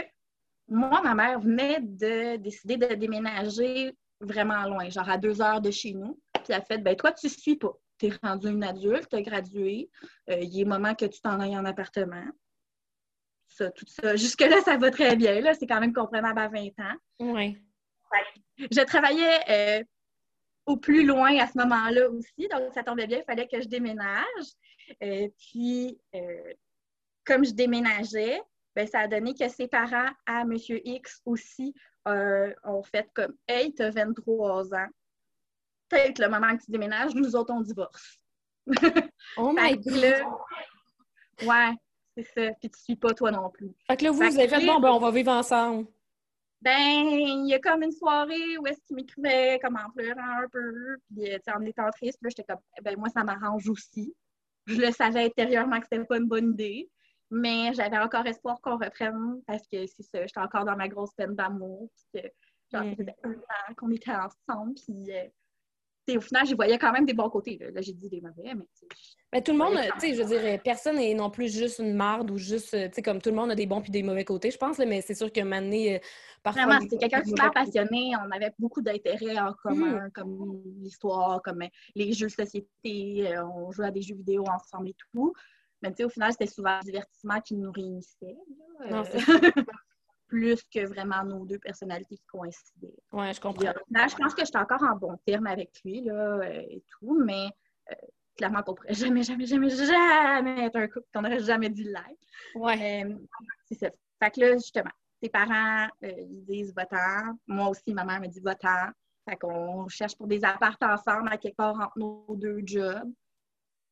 [0.67, 5.71] moi, ma mère venait de décider de déménager vraiment loin, genre à deux heures de
[5.71, 6.19] chez nous.
[6.33, 7.73] Puis elle a fait ben toi, tu suis pas.
[7.97, 9.89] Tu es rendue une adulte, tu as gradué.
[10.29, 12.25] Euh, il est moment que tu t'en ailles en appartement.
[13.47, 14.15] Ça, tout ça.
[14.15, 15.41] Jusque-là, ça va très bien.
[15.41, 15.53] Là.
[15.53, 16.95] C'est quand même comprenable à 20 ans.
[17.19, 17.57] Oui.
[18.59, 19.83] Je travaillais euh,
[20.71, 23.67] au plus loin à ce moment-là aussi, donc ça tombait bien, il fallait que je
[23.67, 24.25] déménage.
[25.03, 25.97] Euh, puis,
[27.25, 28.41] comme je déménageais,
[28.75, 30.53] ben, ça a donné que ses parents à M.
[30.57, 31.73] X aussi
[32.07, 34.87] euh, ont fait comme Hey, tu as 23 ans.
[35.89, 38.17] Peut-être le moment que tu déménages, nous autres, on divorce.
[39.37, 40.23] oh my God!
[41.43, 41.73] ouais,
[42.15, 42.53] c'est ça.
[42.59, 43.71] Puis tu suis pas toi non plus.
[43.87, 45.87] Fait que là, vous, vous avez fait bon, ben, on va vivre ensemble.
[46.61, 50.47] Ben, il y a comme une soirée où est-ce qu'il m'écrivait comme en pleurant un
[50.49, 52.19] peu, puis en étant triste.
[52.21, 54.13] Là, j'étais comme, ben moi, ça m'arrange aussi.
[54.67, 56.89] Je le savais intérieurement que c'était pas une bonne idée.
[57.31, 61.13] Mais j'avais encore espoir qu'on reprenne parce que c'est ça, j'étais encore dans ma grosse
[61.13, 61.89] peine d'amour.
[61.95, 62.27] Puis que,
[62.71, 64.75] genre, ça faisait un an qu'on était ensemble.
[64.75, 65.27] Puis, euh,
[66.09, 67.59] au final, j'y voyais quand même des bons côtés.
[67.73, 68.65] Là, j'ai dit des mauvais, mais.
[69.33, 71.93] Mais tout le monde, tu sais, je veux dire, personne n'est non plus juste une
[71.93, 74.25] marde ou juste, tu sais, comme tout le monde a des bons puis des mauvais
[74.25, 75.99] côtés, je pense, là, mais c'est sûr que Mané, euh,
[76.43, 76.65] parfois.
[76.65, 78.11] Vraiment, c'était quelqu'un de super passionné.
[78.27, 80.11] On avait beaucoup d'intérêts en commun, hmm.
[80.11, 81.63] comme l'histoire, comme
[81.95, 82.67] les jeux de société.
[83.33, 85.33] Euh, on jouait à des jeux vidéo ensemble et tout.
[85.81, 88.37] Mais au final, c'était souvent le divertissement qui nous réunissait.
[88.81, 89.03] Euh,
[90.31, 92.95] plus que vraiment nos deux personnalités qui coïncidaient.
[93.11, 93.65] Oui, je comprends.
[93.65, 97.49] je pense que j'étais encore en bon terme avec lui là, euh, et tout, mais
[97.91, 97.95] euh,
[98.37, 102.17] clairement qu'on pourrait jamais, jamais, jamais, jamais être un couple qu'on n'aurait jamais dit live.
[102.55, 103.05] Ouais.
[103.65, 103.89] c'est ça.
[104.23, 104.91] Fait que là, justement,
[105.21, 107.37] tes parents, ils disent votant.
[107.47, 108.89] Moi aussi, ma mère me dit votant.
[109.29, 113.11] Fait qu'on cherche pour des appartements ensemble à quelque part entre nos deux jobs.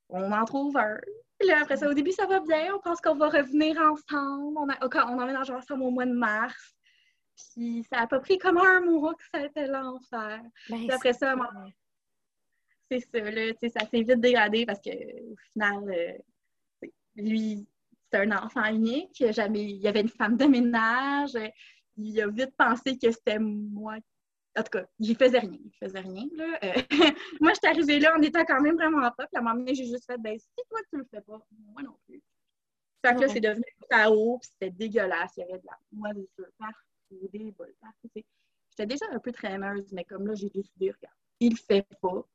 [0.08, 0.98] On en trouve un
[1.48, 2.74] là, après ça, au début, ça va bien.
[2.76, 4.58] On pense qu'on va revenir ensemble.
[4.58, 6.76] On, a, on emménage ensemble au mois de mars.
[7.54, 10.42] Puis ça a pas pris comme un mois que ça a été l'enfer.
[10.70, 11.36] Ben, puis après ça,
[12.92, 17.68] c'est ça, là, ça s'est vite dégradé parce qu'au final, euh, lui,
[18.12, 19.24] c'est un enfant unique.
[19.32, 21.38] Jamais, il y avait une femme de ménage.
[21.98, 23.98] Il a vite pensé que c'était moi
[24.58, 25.58] en tout cas, j'y faisais rien.
[25.72, 26.26] Je faisais rien.
[26.36, 26.60] Là.
[26.64, 26.82] Euh,
[27.42, 29.28] moi, je suis arrivée là en étant quand même vraiment pas.
[29.28, 31.40] Puis à un moment donné, j'ai juste fait, ben, si toi, tu le fais pas,
[31.72, 32.22] moi non plus.
[33.06, 33.64] Fait que là, c'est devenu
[34.10, 35.32] haut, puis c'était dégueulasse.
[35.38, 38.10] Il y avait de la moisissure partout, des bols partout.
[38.14, 42.26] J'étais déjà un peu traîneuse, mais comme là, j'ai décidé, regarde, il le fait pas.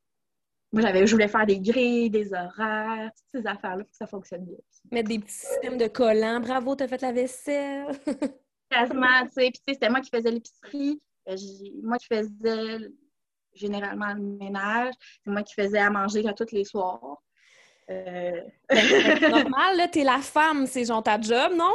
[0.73, 4.07] Moi, j'avais, je voulais faire des grilles, des horaires, toutes ces affaires-là pour que ça
[4.07, 4.57] fonctionne bien.
[4.91, 6.41] Mettre des petits systèmes de collants.
[6.41, 7.87] Bravo, t'as fait la vaisselle.
[8.71, 9.51] Quasiment, tu sais.
[9.51, 11.01] Puis, tu sais, c'était moi qui faisais l'épicerie.
[11.29, 11.37] Euh,
[11.83, 12.91] moi qui faisais
[13.55, 17.23] généralement le ménage, c'est moi qui faisais à manger là, tous les soirs.
[17.91, 18.41] Euh...
[18.69, 21.73] Ben, c'est normal, là, t'es la femme, c'est genre ta job, non?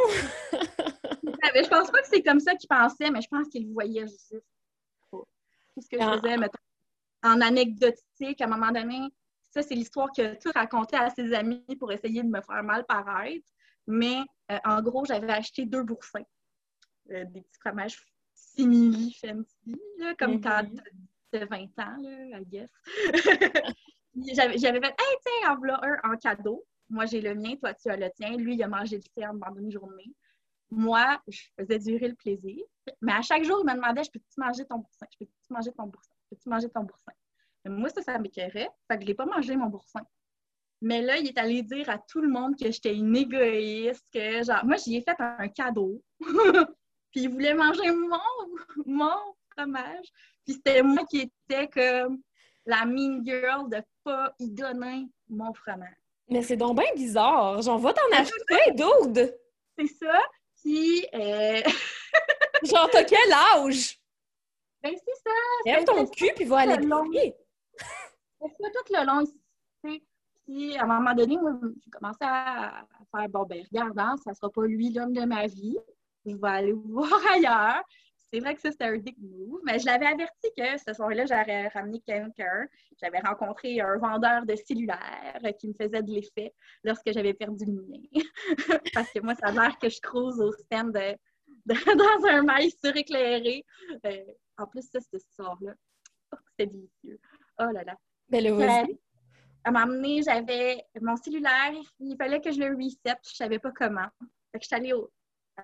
[0.51, 4.35] je pense pas que c'est comme ça qu'il pensait, mais je pense qu'il voyait juste
[5.11, 5.25] Tout
[5.81, 6.17] ce que je ah.
[6.17, 6.57] faisais, mettons,
[7.23, 9.09] en anecdotique, à un moment donné,
[9.51, 12.85] ça, c'est l'histoire a tout raconté à ses amis pour essayer de me faire mal
[12.85, 13.47] paraître.
[13.87, 14.19] Mais
[14.51, 16.23] euh, en gros, j'avais acheté deux boursins,
[17.11, 17.97] euh, des petits fromages
[18.39, 20.65] simili fancy, là, comme mm quand
[21.31, 22.69] tu 20 ans, là, I guess.
[24.15, 26.65] J'avais fait Hey, tiens, en voilà un en cadeau.
[26.89, 28.35] Moi, j'ai le mien, toi, tu as le tien.
[28.35, 30.11] Lui, il a mangé le tien pendant une journée.
[30.71, 32.63] Moi, je faisais durer le plaisir.
[33.01, 35.05] Mais à chaque jour, il me demandait Je peux-tu manger ton boursin?
[35.11, 36.13] Je peux-tu manger ton boursin?
[36.29, 37.11] Peux-tu manger ton boursin?
[37.63, 38.69] Mais moi, ça, ça m'écœurait.
[38.87, 40.01] Fait que je n'ai pas mangé mon boursin.
[40.81, 44.43] Mais là, il est allé dire à tout le monde que j'étais une égoïste, que
[44.43, 46.01] genre, moi, j'y ai fait un cadeau.
[47.11, 48.17] Puis il voulait manger mon,
[48.85, 50.07] mon fromage.
[50.45, 52.21] Puis c'était moi qui étais comme
[52.65, 55.95] la mean girl de pas y donner mon fromage.
[56.29, 57.61] Mais c'est donc bien bizarre.
[57.61, 59.35] J'en vais t'en acheter, dude!
[59.77, 60.21] C'est ça.
[60.61, 61.61] Puis, euh...
[62.63, 63.99] Genre, t'as quel âge?
[64.81, 65.31] ben c'est ça.
[65.65, 67.33] Lève ton cul, puis va aller l'épicerie.
[68.41, 70.03] C'est ça tout le long ici.
[70.45, 74.15] Puis, à un moment donné, moi, j'ai commencé à à faire bon, ben, regarde, hein,
[74.23, 75.77] ça sera pas lui l'homme de ma vie.
[76.29, 77.83] Je vais aller voir ailleurs.
[78.31, 81.25] C'est vrai que ça, c'était un dick move, mais je l'avais averti que ce soir-là,
[81.25, 82.67] j'aurais ramené quelqu'un.
[83.01, 87.81] J'avais rencontré un vendeur de cellulaire qui me faisait de l'effet lorsque j'avais perdu le
[87.87, 88.23] mien.
[88.93, 91.17] Parce que moi, ça a l'air que je crouse au stand de,
[91.65, 93.65] de- dans un mail suréclairé.
[94.05, 94.25] Euh,
[94.59, 95.73] en plus, ça, cette histoire-là,
[96.33, 97.19] oh, c'était délicieux.
[97.59, 97.95] Oh là là.
[98.29, 98.99] Là, vas-y.
[99.63, 104.07] À m'amener, j'avais mon cellulaire, il fallait que je le reset, je savais pas comment.
[104.51, 105.11] Fait que je suis allée au,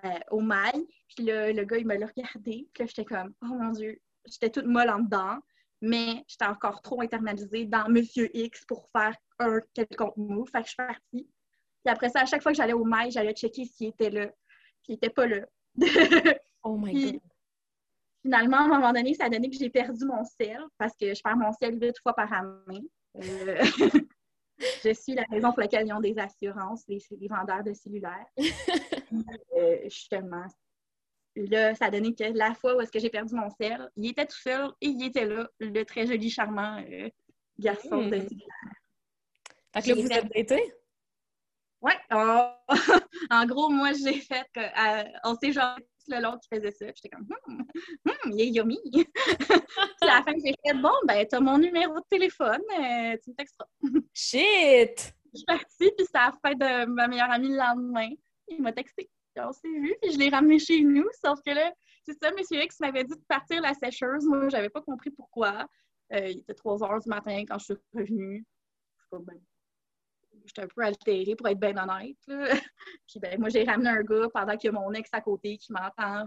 [0.04, 3.32] euh, au mail, puis le, le gars, il me l'a regardé, puis là, j'étais comme,
[3.42, 5.38] oh mon Dieu, j'étais toute molle en dedans,
[5.80, 10.48] mais j'étais encore trop internalisée dans Monsieur X pour faire un quelconque move.
[10.50, 11.30] Fait que je suis partie.
[11.84, 14.26] Puis après ça, à chaque fois que j'allais au mail, j'allais checker s'il était là,
[14.82, 15.46] puis il était pas là.
[16.68, 17.20] Oh my Puis, god.
[18.22, 21.14] finalement, à un moment donné, ça a donné que j'ai perdu mon sel parce que
[21.14, 22.82] je perds mon sel huit fois par année.
[23.14, 23.62] Euh,
[24.84, 28.26] je suis la raison pour laquelle ils ont des assurances, les, les vendeurs de cellulaires.
[29.56, 30.44] Euh, justement.
[31.36, 34.10] Là, ça a donné que la fois où est-ce que j'ai perdu mon sel, il
[34.10, 37.08] était tout seul et il était là, le très joli, charmant euh,
[37.58, 38.48] garçon de cellulaire.
[39.72, 40.74] Fait que là, vous fait- êtes datés?
[41.80, 42.52] Ouais, en,
[43.30, 46.86] en gros, moi, j'ai fait euh, on sait genre le long qu'il faisait ça.
[46.86, 47.66] J'étais comme, hum,
[48.06, 48.78] hum, il est yummy.
[48.92, 49.04] Puis
[50.02, 53.34] à la fin, j'ai fait, bon, ben, t'as mon numéro de téléphone, euh, tu me
[53.34, 53.68] texteras.
[54.14, 55.14] Shit!
[55.32, 58.08] Je suis partie, puis c'était à la fête de ma meilleure amie le lendemain.
[58.48, 59.10] Il m'a texté.
[59.34, 61.06] Puis on s'est vu, puis je l'ai ramené chez nous.
[61.22, 61.72] Sauf que là,
[62.04, 62.36] c'est ça, M.
[62.38, 64.24] X m'avait dit de partir la sécheuse.
[64.24, 65.66] Moi, j'avais pas compris pourquoi.
[66.12, 68.46] Euh, il était 3 heures du matin quand je suis revenue.
[68.96, 69.40] Je sais pas, ben,
[70.46, 72.16] J'étais un peu altérée pour être bien honnête.
[72.26, 72.48] là.
[73.08, 75.58] Puis ben, moi, j'ai ramené un gars pendant qu'il y a mon ex à côté
[75.58, 76.26] qui m'entend.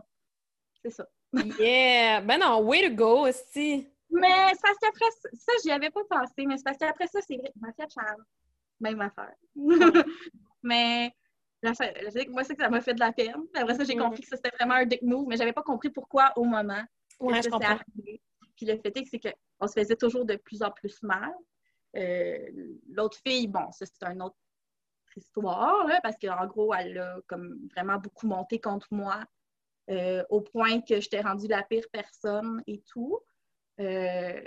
[0.83, 1.05] C'est ça.
[1.59, 2.21] Yeah!
[2.21, 3.87] Ben non, way to go, esti!
[4.11, 7.19] Mais c'est parce qu'après ça, ça, j'y avais pas pensé, mais c'est parce qu'après ça,
[7.21, 8.23] c'est vrai, ma Fiat Charme,
[8.79, 9.35] même affaire.
[10.63, 11.11] mais
[11.61, 11.73] la
[12.29, 13.35] moi, c'est que ça m'a fait de la peine.
[13.53, 13.99] Après ça, j'ai Mm.
[13.99, 16.81] compris que c'était vraiment un dick move, mais j'avais pas compris pourquoi au moment
[17.19, 17.75] que Ouais, ça je s'est comprends.
[17.95, 18.21] arrivé.
[18.55, 21.31] Puis le fait est que c'est qu'on se faisait toujours de plus en plus mal.
[21.95, 22.49] Euh,
[22.89, 24.37] L'autre fille, bon, ça, c'est une autre
[25.15, 29.23] histoire, là, parce qu'en gros, elle a comme vraiment beaucoup monté contre moi,
[29.89, 33.19] euh, au point que je t'ai rendue la pire personne et tout.
[33.79, 34.41] Euh,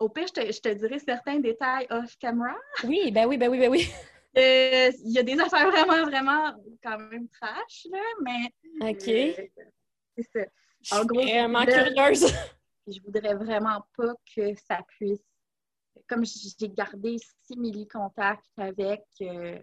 [0.00, 2.56] au pire, je te, je te dirai certains détails off-camera.
[2.84, 3.88] Oui, ben oui, ben oui, ben oui.
[4.36, 9.00] Euh, Il y a des affaires vraiment, vraiment quand même trash, là, mais OK.
[9.02, 10.44] c'est ça.
[10.82, 12.26] Je en suis gros, vraiment là- curieuse.
[12.86, 15.24] Je voudrais vraiment pas que ça puisse.
[16.08, 19.02] Comme j'ai gardé simili contacts avec.
[19.20, 19.58] euh,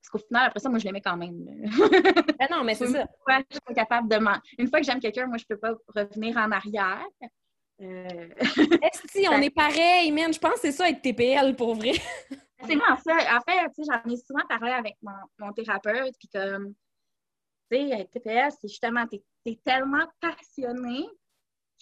[0.00, 1.44] Parce qu'au final, après ça, moi, je l'aimais quand même.
[2.38, 3.04] Ben non, mais c'est ça.
[3.28, 4.16] Je suis capable de
[4.58, 7.04] Une fois que j'aime quelqu'un, moi, je peux pas revenir en arrière.
[7.82, 8.28] Euh,
[8.82, 10.32] Esti, on est pareil, man.
[10.32, 11.92] Je pense que c'est ça être TPL pour vrai.
[12.62, 13.14] C'est vraiment ça.
[13.36, 16.74] En fait, tu sais, j'en ai souvent parlé avec mon, mon thérapeute, puis comme,
[17.70, 21.06] tu sais, TPS, c'est justement, t'es es tellement passionné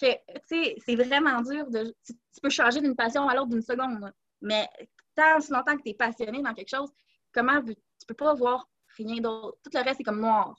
[0.00, 1.94] que, tu sais, c'est vraiment dur de...
[2.04, 4.68] Tu, tu peux changer d'une passion à l'autre d'une seconde, mais
[5.14, 6.90] tant si longtemps que tu es passionné dans quelque chose,
[7.32, 7.74] comment tu
[8.06, 9.58] peux pas voir rien d'autre?
[9.62, 10.56] Tout le reste, c'est comme noir.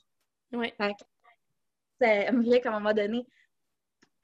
[0.52, 0.74] Ouais.
[0.76, 1.04] Fait que,
[2.00, 3.26] ça me vient qu'à un moment donné,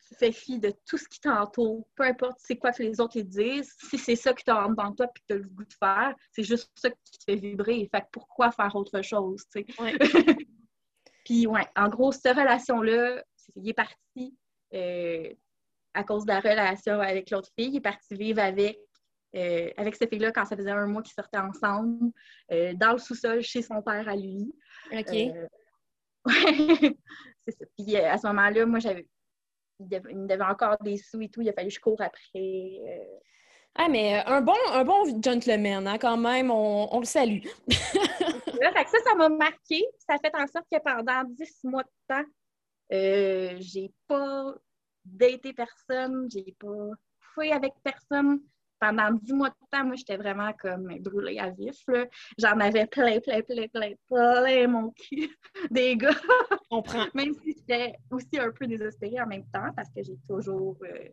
[0.09, 3.15] tu fais fi de tout ce qui t'entoure, peu importe c'est quoi que les autres
[3.15, 5.65] te disent, si c'est ça qui t'entre dans toi et que tu as le goût
[5.65, 7.89] de faire, c'est juste ça qui te fait vibrer.
[7.93, 9.83] Fait que pourquoi faire autre chose, tu sais?
[9.83, 9.97] Ouais.
[11.25, 13.25] Puis, ouais, en gros, cette relation-là,
[13.57, 14.37] il est parti
[14.77, 15.33] euh,
[15.95, 17.71] à cause de la relation avec l'autre fille.
[17.71, 18.79] Il est parti vivre avec,
[19.35, 22.13] euh, avec cette fille-là quand ça faisait un mois qu'ils sortaient ensemble,
[22.53, 24.53] euh, dans le sous-sol chez son père à lui.
[24.93, 25.15] OK.
[26.27, 26.97] Ouais,
[27.47, 27.65] c'est ça.
[27.79, 29.07] Puis à ce moment-là, moi, j'avais.
[29.79, 31.41] Il, me devait encore des sous et tout.
[31.41, 32.81] Il a fallu que je cours après.
[33.77, 37.45] Ah, mais un bon, un bon gentleman, hein, quand même, on, on le salue.
[38.61, 39.85] Là, fait que ça, ça m'a marqué.
[39.99, 42.25] Ça a fait en sorte que pendant 10 mois de temps,
[42.93, 44.55] euh, j'ai pas
[45.07, 46.91] daté personne, j'ai pas
[47.35, 48.41] fouillé avec personne.
[48.79, 51.83] Pendant 10 mois de temps, moi, j'étais vraiment comme brûlée à vif.
[52.37, 55.31] J'en avais plein, plein, plein, plein, plein mon cul
[55.71, 56.11] des gars.
[56.71, 57.07] On prend.
[57.15, 61.09] Même si j'étais aussi un peu désespérée en même temps parce que j'ai toujours euh,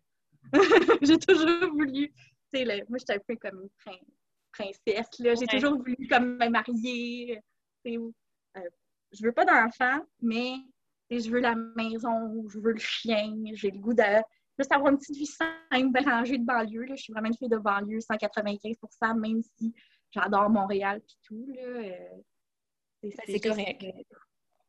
[1.01, 2.09] j'ai toujours voulu,
[2.53, 4.05] tu sais, moi j'étais un peu comme une prin-
[4.51, 5.33] princesse, là.
[5.35, 5.47] J'ai Ouais.
[5.47, 7.39] toujours voulu comme me marier.
[7.85, 7.97] tu sais,
[8.57, 8.69] euh,
[9.13, 10.55] je veux pas d'enfant, mais
[11.19, 14.03] je veux la maison, je veux le chien, j'ai le goût de
[14.57, 16.83] juste avoir une petite vie simple, bien rangée de banlieue.
[16.83, 16.95] Là.
[16.95, 19.73] Je suis vraiment une fille de banlieue, 195% même si
[20.11, 21.61] j'adore Montréal puis tout, là.
[21.61, 23.85] Euh, c'est correct.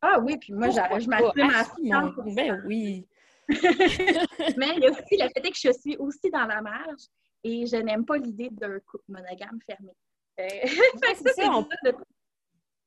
[0.01, 3.07] Ah oui, puis moi, je m'assume à Ben oui.
[3.49, 7.03] Mais il y a aussi le fait que je suis aussi dans la marge
[7.43, 9.93] et je n'aime pas l'idée d'un couple monogame fermé.
[10.41, 10.47] Euh,
[11.23, 11.51] c'est ça,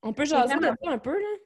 [0.01, 1.37] on, peut jaser de un peu, là?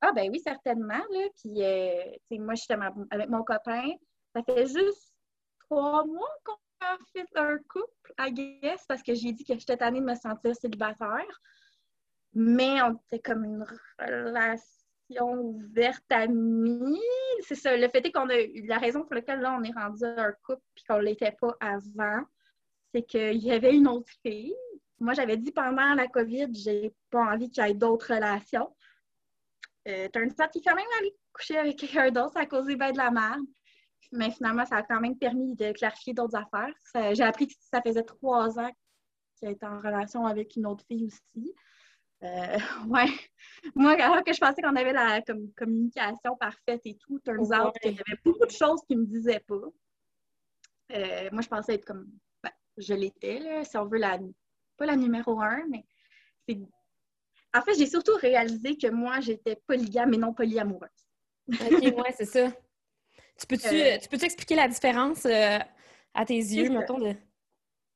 [0.00, 1.28] Ah ben oui, certainement, là.
[1.40, 3.92] Puis, euh, moi, justement, avec mon copain,
[4.34, 5.12] ça fait juste
[5.60, 9.76] trois mois qu'on a fait un couple, I guess, parce que j'ai dit que j'étais
[9.76, 11.40] tannée de me sentir célibataire.
[12.34, 13.64] Mais on était comme une
[13.98, 17.00] relation ouverte amie.
[17.40, 17.74] C'est ça.
[17.74, 20.32] Le fait est qu'on a eu la raison pour laquelle là, on est rendu un
[20.44, 22.22] couple puis qu'on ne l'était pas avant,
[22.92, 24.54] c'est qu'il y avait une autre fille.
[24.98, 28.74] Moi, j'avais dit pendant la COVID, j'ai pas envie qu'il y ait d'autres relations.
[29.86, 32.92] Euh, turns out qu'il quand même aller coucher avec quelqu'un d'autre, ça a causé bien
[32.92, 33.44] de la merde.
[34.12, 36.72] Mais finalement, ça a quand même permis de clarifier d'autres affaires.
[37.14, 38.70] J'ai appris que ça faisait trois ans
[39.36, 41.54] qu'il était en relation avec une autre fille aussi.
[42.22, 43.08] Euh, ouais.
[43.74, 45.22] Moi, alors que je pensais qu'on avait la
[45.56, 49.06] communication parfaite et tout, turns out qu'il y avait beaucoup de choses qu'il ne me
[49.06, 49.68] disaient pas.
[50.92, 52.06] Euh, moi, je pensais être comme.
[52.42, 54.18] Ben, je l'étais, si on veut, la,
[54.76, 55.84] pas la numéro un, mais
[56.48, 56.58] c'est.
[57.56, 60.90] En fait, j'ai surtout réalisé que moi, j'étais polygame et non polyamoureuse.
[61.48, 62.52] OK, ouais, c'est ça.
[63.38, 65.58] Tu peux-tu euh, peux expliquer la différence euh,
[66.12, 66.98] à tes yeux, mettons?
[66.98, 67.14] De...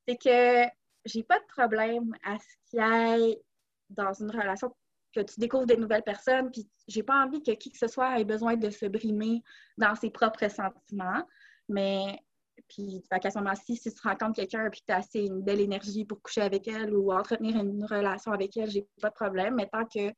[0.07, 0.71] C'est que
[1.05, 3.41] j'ai pas de problème à ce qu'il y ait
[3.89, 4.73] dans une relation
[5.13, 8.19] que tu découvres des nouvelles personnes, puis j'ai pas envie que qui que ce soit
[8.19, 9.43] ait besoin de se brimer
[9.77, 11.27] dans ses propres sentiments.
[11.67, 12.19] Mais
[12.67, 15.59] puis à ce moment-ci, si tu rencontres quelqu'un et que tu as assez une belle
[15.59, 19.55] énergie pour coucher avec elle ou entretenir une relation avec elle, j'ai pas de problème.
[19.55, 20.11] Mais tant que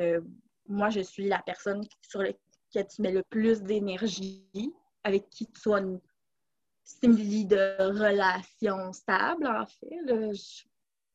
[0.00, 0.20] euh,
[0.66, 4.44] moi, je suis la personne sur laquelle tu mets le plus d'énergie,
[5.02, 6.00] avec qui tu sois une
[6.82, 10.32] simili de relation stable, en fait.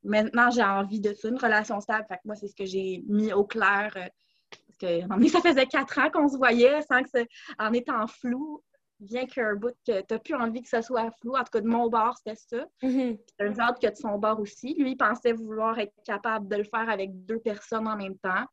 [0.03, 2.05] Maintenant, j'ai envie de ça, une relation stable.
[2.08, 3.91] Fait que moi, c'est ce que j'ai mis au clair.
[3.95, 4.08] Euh,
[5.10, 7.25] parce que ça faisait quatre ans qu'on se voyait sans que
[7.58, 8.63] en étant flou,
[8.99, 11.35] bien qu'un bout que tu n'as plus envie que ça soit flou.
[11.35, 12.65] En tout cas, de mon bord, c'était ça.
[12.81, 14.75] Mm un autre que de son bord aussi.
[14.75, 18.45] Lui, il pensait vouloir être capable de le faire avec deux personnes en même temps.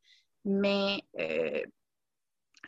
[0.44, 1.62] Mais euh,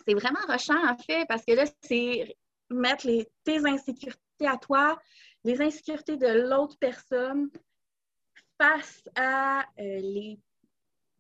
[0.07, 2.37] c'est vraiment rushant, en fait, parce que là, c'est
[2.71, 4.99] mettre les, tes insécurités à toi,
[5.45, 7.51] les insécurités de l'autre personne
[8.61, 9.65] face à euh,
[10.01, 10.39] les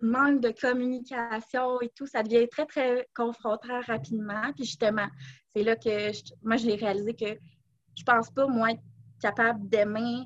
[0.00, 4.52] manques de communication et tout, ça devient très, très confrontant rapidement.
[4.54, 5.08] Puis justement,
[5.54, 6.10] c'est là que
[6.42, 7.38] moi, j'ai réalisé que
[7.96, 8.82] je pense pas, moi, être
[9.20, 10.24] capable d'aimer,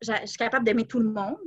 [0.00, 1.38] je suis capable d'aimer tout le monde,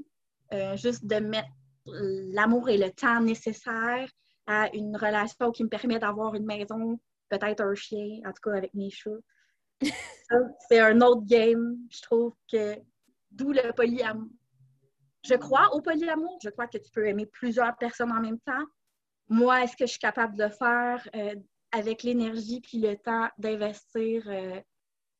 [0.53, 1.49] euh, juste de mettre
[1.85, 4.07] l'amour et le temps nécessaire
[4.45, 8.57] à une relation qui me permet d'avoir une maison, peut-être un chien, en tout cas
[8.57, 9.09] avec mes chats.
[10.69, 11.77] c'est un autre game.
[11.89, 12.75] Je trouve que
[13.31, 14.29] d'où le polyamour.
[15.23, 16.37] Je crois au polyamour.
[16.43, 18.65] Je crois que tu peux aimer plusieurs personnes en même temps.
[19.29, 21.35] Moi, est-ce que je suis capable de faire euh,
[21.71, 24.59] avec l'énergie puis le temps d'investir euh,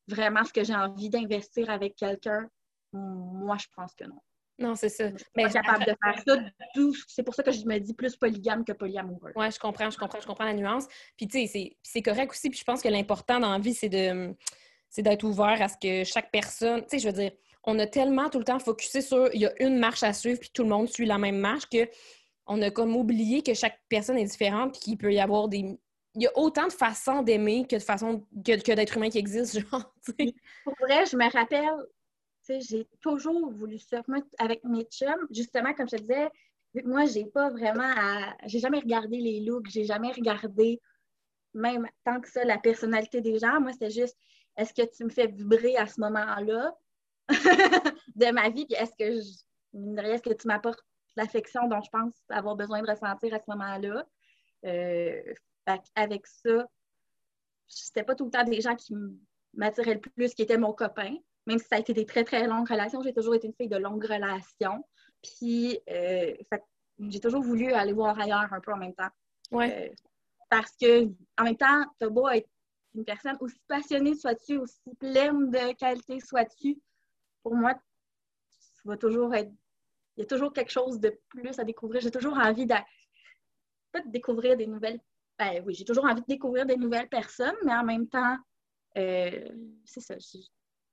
[0.07, 2.49] vraiment ce que j'ai envie d'investir avec quelqu'un?
[2.93, 4.19] Moi, je pense que non.
[4.59, 5.05] Non, c'est ça.
[5.35, 6.93] Mais capable de faire ça.
[7.07, 9.31] C'est pour ça que je me dis plus polygame que polyamoureux.
[9.35, 10.87] Oui, je comprends, je comprends, je comprends la nuance.
[11.17, 12.49] Puis, tu sais, c'est correct aussi.
[12.49, 14.35] Puis, je pense que l'important dans la vie, c'est de
[14.91, 17.31] c'est d'être ouvert à ce que chaque personne, tu sais, je veux dire,
[17.63, 20.39] on a tellement tout le temps focusé sur il y a une marche à suivre
[20.39, 21.87] puis tout le monde suit la même marche que
[22.47, 25.79] on a comme oublié que chaque personne est différente puis qu'il peut y avoir des
[26.15, 29.19] il y a autant de façons d'aimer que de façons que, que d'êtres humains qui
[29.19, 29.93] existent genre
[30.63, 31.85] pour vrai je me rappelle
[32.59, 34.01] j'ai toujours voulu ça.
[34.07, 36.29] Moi, avec mes chums, justement, comme je te disais,
[36.85, 38.35] moi, j'ai pas vraiment à.
[38.45, 40.79] J'ai jamais regardé les looks, j'ai jamais regardé
[41.53, 43.59] même tant que ça la personnalité des gens.
[43.59, 44.17] Moi, c'était juste
[44.57, 46.75] est-ce que tu me fais vibrer à ce moment-là?
[48.15, 50.01] de ma vie, puis est-ce que je...
[50.01, 50.83] est-ce que tu m'apportes
[51.15, 54.05] l'affection dont je pense avoir besoin de ressentir à ce moment-là?
[54.65, 55.33] Euh,
[55.95, 56.67] avec ça,
[57.67, 58.95] c'était pas tout le temps des gens qui
[59.53, 61.15] m'attiraient le plus, qui étaient mon copain
[61.47, 63.67] même si ça a été des très, très longues relations, j'ai toujours été une fille
[63.67, 64.83] de longues relations.
[65.21, 66.35] Puis, euh,
[66.99, 69.09] j'ai toujours voulu aller voir ailleurs un peu en même temps.
[69.51, 69.89] Ouais.
[69.89, 69.93] Euh,
[70.49, 71.05] parce que,
[71.37, 72.49] en même temps, t'as beau être
[72.93, 76.77] une personne aussi passionnée sois-tu, aussi pleine de qualité sois-tu,
[77.43, 77.75] pour moi,
[78.99, 79.51] toujours être.
[80.17, 82.01] Il y a toujours quelque chose de plus à découvrir.
[82.01, 82.75] J'ai toujours envie de.
[83.91, 84.99] Pas de découvrir des nouvelles.
[85.37, 88.37] Ben oui, j'ai toujours envie de découvrir des nouvelles personnes, mais en même temps,
[88.97, 89.49] euh,
[89.85, 90.15] c'est ça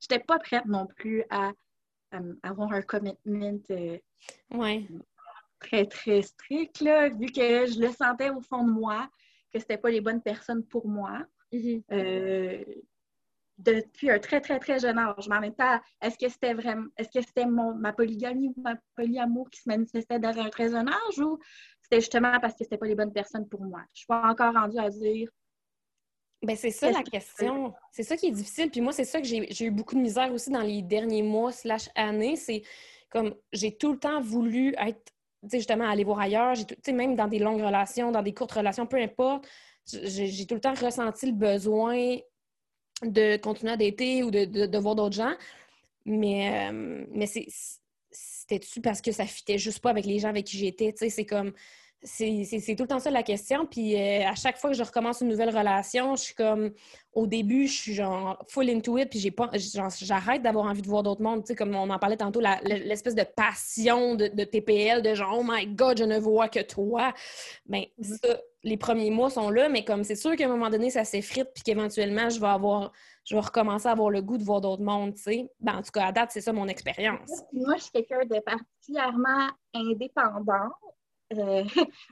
[0.01, 1.53] j'étais pas prête non plus à,
[2.43, 3.99] avoir un commitment euh,
[5.59, 9.11] très, très strict, là, vu que je le sentais au fond de moi,
[9.53, 11.27] que c'était pas les bonnes personnes pour moi.
[11.53, 11.83] Mm-hmm.
[11.93, 12.65] Euh,
[13.59, 15.29] depuis un très, très, très jeune âge.
[15.29, 18.77] Mais en même temps, est-ce que c'était vraiment, est-ce que c'était ma polygamie ou ma
[18.95, 21.39] polyamour qui se manifestait dans un très jeune âge ou
[21.83, 23.81] c'était justement parce que c'était pas les bonnes personnes pour moi?
[23.93, 25.29] Je suis pas encore rendue à dire.
[26.41, 27.75] Ben c'est ça la question.
[27.91, 28.71] C'est ça qui est difficile.
[28.71, 31.51] Puis moi, c'est ça que j'ai eu beaucoup de misère aussi dans les derniers mois
[31.51, 32.37] slash années.
[32.37, 32.63] C'est
[33.11, 35.03] comme j'ai tout le temps voulu être,
[35.43, 36.55] tu sais, justement, aller voir ailleurs.
[36.55, 39.49] Tu sais, même dans des longues relations, dans des courtes relations, peu importe,
[39.85, 42.19] j'ai tout le temps ressenti le besoin
[43.03, 45.35] de continuer à dater ou de, voir d'autres gens.
[46.05, 50.59] Mais, euh, mais c'était-tu parce que ça fitait juste pas avec les gens avec qui
[50.59, 50.95] j'étais?
[50.97, 51.53] C'est comme.
[52.03, 53.67] C'est tout le temps ça la question.
[53.67, 56.73] Puis euh, à chaque fois que je recommence une nouvelle relation, je suis comme.
[57.13, 59.51] Au début, je suis genre full into it, puis j'ai pas.
[59.55, 61.43] J'arrête d'avoir envie de voir d'autres mondes.
[61.43, 65.39] Tu sais, comme on en parlait tantôt, l'espèce de passion de, de, TPL, de genre,
[65.41, 67.13] oh my god, je ne vois que toi.
[67.67, 68.19] Ben, mm-hmm.
[68.23, 71.05] ça, les premiers mois sont là, mais comme c'est sûr qu'à un moment donné, ça
[71.05, 72.93] s'effrite, puis qu'éventuellement, je vais avoir,
[73.25, 75.51] je vais recommencer à avoir le goût de voir d'autres mondes, tu sais.
[75.61, 77.31] Ben, en tout cas, à date, c'est ça mon expérience.
[77.53, 80.71] Moi, je suis quelqu'un de particulièrement indépendant.
[81.35, 81.65] Euh,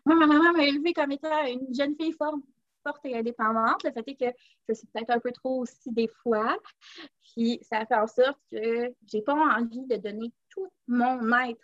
[0.05, 2.41] moi, ma maman m'a élevée comme étant une jeune fille forte,
[2.83, 3.83] forte et indépendante.
[3.85, 4.37] Le fait est que
[4.69, 6.57] je suis peut-être un peu trop aussi des fois.
[7.23, 11.61] Puis ça fait en sorte que j'ai pas envie de donner tout mon être,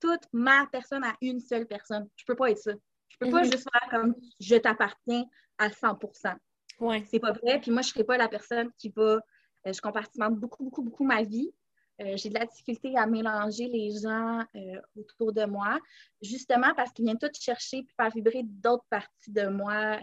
[0.00, 2.08] toute ma personne à une seule personne.
[2.16, 2.72] Je peux pas être ça.
[3.08, 3.52] Je peux pas mhm.
[3.52, 5.24] juste faire comme je t'appartiens
[5.58, 6.36] à 100%
[6.82, 7.04] ouais.
[7.10, 7.60] C'est pas vrai.
[7.60, 9.20] Puis moi, je serais pas la personne qui va.
[9.66, 11.52] Euh, je compartimente beaucoup, beaucoup, beaucoup ma vie.
[12.00, 15.78] Euh, j'ai de la difficulté à mélanger les gens euh, autour de moi,
[16.22, 19.98] justement parce qu'ils viennent tous chercher et faire vibrer d'autres parties de moi.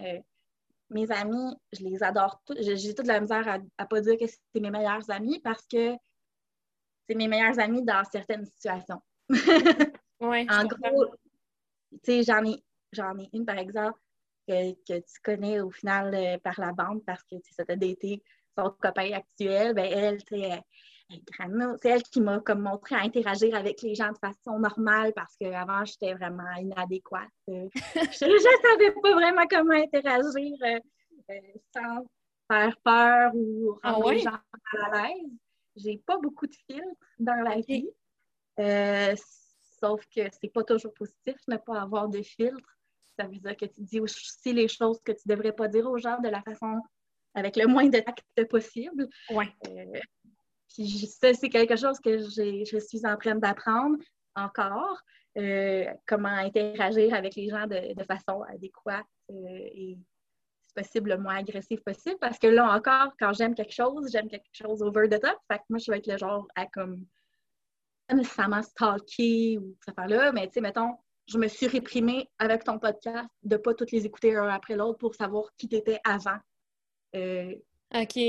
[0.90, 2.56] mes amis, je les adore tous.
[2.60, 5.96] J'ai toute la misère à ne pas dire que c'est mes meilleurs amis parce que
[7.08, 9.02] c'est mes meilleurs amis dans certaines situations.
[10.22, 11.16] Ouais, en gros,
[11.94, 12.62] tu sais, j'en ai
[12.92, 14.00] J'en ai une, par exemple,
[14.48, 18.24] que, tu connais au final euh, par la bande parce que ça t'a daté
[18.58, 19.74] son copain actuel.
[19.74, 20.24] Ben, elle,
[21.82, 25.36] c'est elle qui m'a comme montré à interagir avec les gens de façon normale parce
[25.38, 27.30] qu'avant, j'étais vraiment inadéquate.
[27.48, 30.80] je ne savais pas vraiment comment interagir euh,
[31.32, 31.40] euh,
[31.74, 32.06] sans
[32.48, 34.38] faire peur ou ah rendre les gens
[34.84, 35.32] à l'aise.
[35.76, 36.86] J'ai pas beaucoup de filtres
[37.20, 37.90] dans la vie.
[39.80, 42.80] sauf que c'est pas toujours positif ne pas avoir de filtres
[43.20, 45.86] ça veut dire que tu dis aussi les choses que tu ne devrais pas dire
[45.86, 46.82] aux gens de la façon
[47.34, 49.08] avec le moins de tact possible.
[49.30, 49.50] Ouais.
[49.68, 50.00] Euh,
[50.70, 53.98] puis ça, c'est quelque chose que je suis en train d'apprendre
[54.36, 54.98] encore.
[55.38, 59.98] Euh, comment interagir avec les gens de, façon adéquate euh, et
[60.66, 62.18] si possible le moins agressif possible.
[62.20, 65.38] Parce que là encore, quand j'aime quelque chose, j'aime quelque chose over the top.
[65.50, 67.06] Fait que moi, je vais être le genre à comme
[68.08, 70.98] pas nécessairement stalker ou ça faire là, mais tu sais, mettons,
[71.28, 74.76] je me suis réprimée avec ton podcast de ne pas toutes les écouter un après
[74.76, 76.40] l'autre pour savoir qui t'étais avant.
[77.16, 77.54] Euh,
[77.94, 78.20] OK.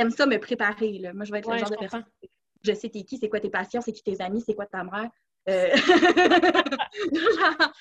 [0.00, 0.98] J'aime ça me préparer.
[0.98, 1.12] Là.
[1.12, 2.04] Moi, je vais être le genre de personne.
[2.62, 4.82] Je sais t'es qui, c'est quoi tes passions, c'est qui tes amis, c'est quoi ta
[4.82, 5.10] mère.
[5.48, 5.70] Euh...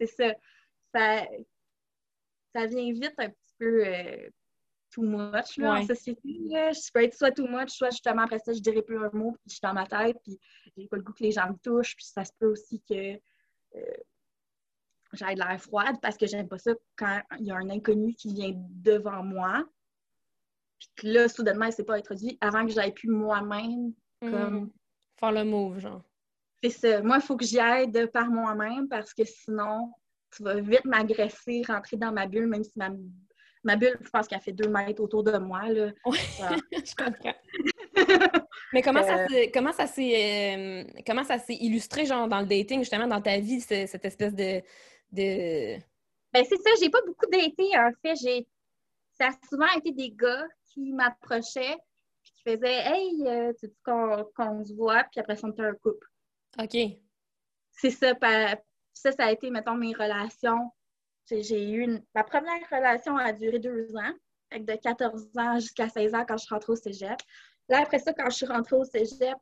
[0.00, 0.34] c'est ça.
[0.94, 1.26] ça.
[2.54, 3.86] Ça vient vite un petit peu.
[3.86, 4.28] Euh,
[4.90, 6.20] too much là, en société.
[6.24, 9.32] Je peux être soit too much, soit justement après ça, je dirais plus un mot,
[9.32, 10.38] puis je suis dans ma tête, puis
[10.76, 13.14] j'ai pas le goût que les gens me touchent, puis ça se peut aussi que
[13.76, 13.96] euh,
[15.12, 18.32] de l'air froide parce que j'aime pas ça quand il y a un inconnu qui
[18.32, 19.64] vient devant moi.
[20.78, 23.92] Puis que là, soudainement, il s'est pas introduit avant que j'aille pu moi-même
[24.22, 24.30] hmm.
[24.30, 24.70] comme.
[25.18, 26.02] Faire le move, genre.
[26.62, 27.02] C'est ça.
[27.02, 29.92] Moi, il faut que j'y aide par moi-même parce que sinon,
[30.36, 32.90] tu vas vite m'agresser, rentrer dans ma bulle, même si ma
[33.64, 35.68] ma bulle, je pense qu'elle fait deux mètres autour de moi.
[35.68, 35.90] Là.
[36.06, 36.18] Oui,
[36.72, 37.34] je comprends.
[38.72, 39.26] Mais comment ça euh.
[39.28, 43.20] s'est comment ça s'est euh, comment ça s'est illustré genre dans le dating justement dans
[43.20, 44.62] ta vie cette espèce de
[45.12, 45.78] de
[46.32, 48.16] ben c'est ça j'ai pas beaucoup daté en fait.
[48.16, 48.46] J'ai
[49.14, 51.76] ça a souvent été des gars qui m'approchaient
[52.22, 55.04] puis qui faisaient hey euh, tu dis qu'on se voit?
[55.04, 56.06] Puis après ça on était un couple.
[56.58, 56.76] Ok.
[57.72, 58.12] C'est ça
[58.92, 60.70] ça ça a été mettons mes relations.
[61.30, 62.02] J'ai eu une...
[62.14, 64.12] Ma première relation a duré deux ans,
[64.52, 67.18] de 14 ans jusqu'à 16 ans quand je suis rentrée au cégep.
[67.68, 69.36] Là, après ça, quand je suis rentrée au cégep,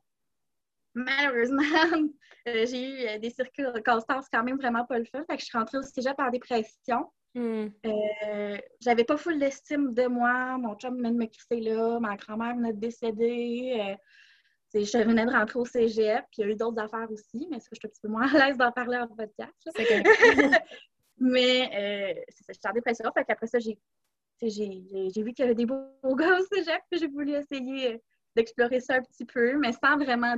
[0.97, 1.61] malheureusement,
[2.47, 5.23] euh, j'ai eu euh, des circonstances quand même vraiment pas le fun.
[5.29, 7.11] Fait que je suis rentrée au cégep en dépression.
[7.35, 7.67] Hmm.
[7.85, 10.57] Euh, j'avais pas full d'estime de moi.
[10.57, 11.99] Mon chum venait de me quitter là.
[11.99, 13.95] Ma grand-mère venait de décéder.
[14.73, 16.25] je venais de rentrer au cégep.
[16.31, 18.07] Puis il y a eu d'autres affaires aussi, mais ça, je suis un petit peu
[18.07, 19.53] moins à l'aise d'en parler en podcast.
[21.19, 23.11] Mais euh, c'est ça, j'étais en dépression.
[23.13, 23.77] Fait qu'après ça, j'ai,
[24.41, 28.01] j'ai, vu qu'il y avait des beaux gars au cégep, puis j'ai voulu essayer
[28.35, 30.35] d'explorer ça un petit peu, mais sans vraiment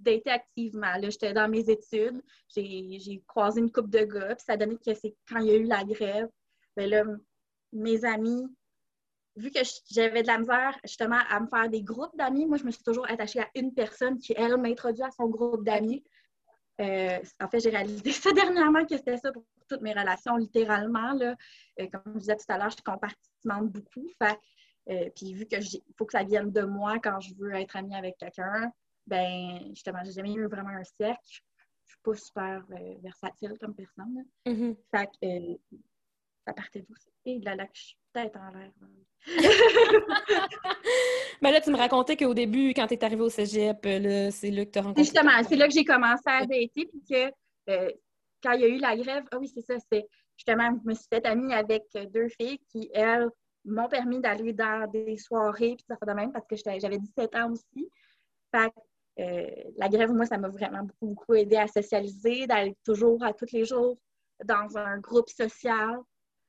[0.00, 0.92] dater activement.
[1.02, 2.22] J'étais dans mes études,
[2.54, 5.50] j'ai, croisé une couple de gars, puis ça a donné que c'est quand il y
[5.50, 6.28] a eu la grève,
[6.76, 7.04] bien là,
[7.72, 8.46] mes amis
[9.36, 12.64] vu que j'avais de la misère justement à me faire des groupes d'amis, moi, je
[12.64, 16.04] me suis toujours attachée à une personne qui, elle, m'introduit à son groupe d'amis.
[16.80, 21.12] Euh, en fait, j'ai réalisé ça dernièrement que c'était ça pour toutes mes relations, littéralement.
[21.12, 21.36] Là.
[21.80, 24.08] Euh, comme je disais tout à l'heure, je compartimente beaucoup.
[24.20, 24.38] Fait,
[24.90, 25.56] euh, puis vu que
[25.96, 28.72] faut que ça vienne de moi quand je veux être amie avec quelqu'un,
[29.10, 31.42] ben justement, j'ai jamais eu vraiment un cercle.
[31.86, 32.64] Je suis pas super
[33.02, 34.24] versatile comme personne.
[34.46, 34.76] Mm-hmm.
[34.90, 35.58] Fait que
[36.46, 36.94] ça partait d'où?
[37.24, 38.70] Et de la lac, je suis peut-être en l'air.
[41.42, 44.64] Mais là, tu me racontais qu'au début, quand tu es arrivée au cégep, c'est là
[44.64, 45.04] que tu as rencontré.
[45.04, 47.30] Justement, c'est là que j'ai commencé à dater, puis que
[47.70, 47.90] euh,
[48.42, 50.06] quand il y a eu la grève, ah oui, c'est ça, c'est
[50.36, 53.28] justement, je me suis fait amie avec deux filles qui, elles,
[53.64, 57.36] m'ont permis d'aller dans des soirées, puis ça fait de même, parce que j'avais 17
[57.36, 57.90] ans aussi.
[58.50, 58.70] Fait euh,
[59.16, 63.52] la grève, moi, ça m'a vraiment beaucoup, beaucoup aidé à socialiser, d'aller toujours à tous
[63.52, 63.98] les jours
[64.44, 65.98] dans un groupe social.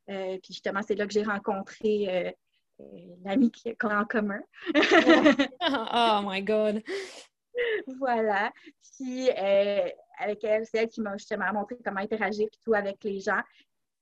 [0.10, 2.34] Euh, puis justement, c'est là que j'ai rencontré
[2.80, 2.84] euh,
[3.24, 4.42] l'ami qu'on a en commun.
[4.74, 6.82] oh my God!
[8.00, 8.52] Voilà.
[8.96, 9.90] Puis euh,
[10.20, 13.42] avec elle, c'est elle qui m'a justement montré comment interagir tout avec les gens.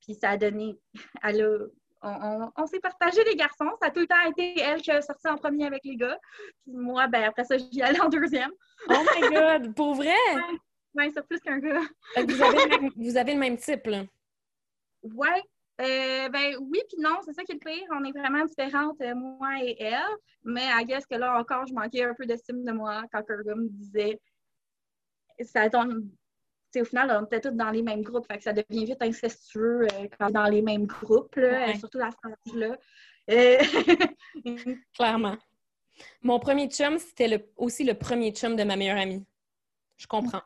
[0.01, 0.75] Puis ça a donné.
[1.23, 1.69] Elle
[2.01, 3.69] on, s'est partagé les garçons.
[3.81, 6.17] Ça a tout le temps été elle qui a sorti en premier avec les gars.
[6.63, 8.51] Puis moi, ben après ça, j'y allais en deuxième.
[8.89, 9.75] oh my God!
[9.75, 10.15] Pour vrai?
[10.95, 11.81] Oui, c'est plus qu'un gars.
[12.17, 14.05] vous, avez le même, vous avez le même type, là?
[15.03, 15.43] Ouais,
[15.81, 17.87] euh, ben oui, puis non, c'est ça qui est le pire.
[17.91, 20.01] On est vraiment différentes, euh, moi et elle.
[20.43, 23.55] Mais à guess que là encore, je manquais un peu d'estime de moi quand quelqu'un
[23.55, 24.19] me disait
[25.45, 26.03] ça tombe.
[26.77, 29.83] Au final, on était tous dans les mêmes groupes, fait que ça devient vite incestueux
[29.83, 32.09] euh, quand dans les mêmes groupes, là, surtout à
[32.45, 32.77] ce là
[34.95, 35.37] Clairement.
[36.21, 39.23] Mon premier chum, c'était aussi le premier chum de ma meilleure amie.
[39.97, 40.41] Je comprends.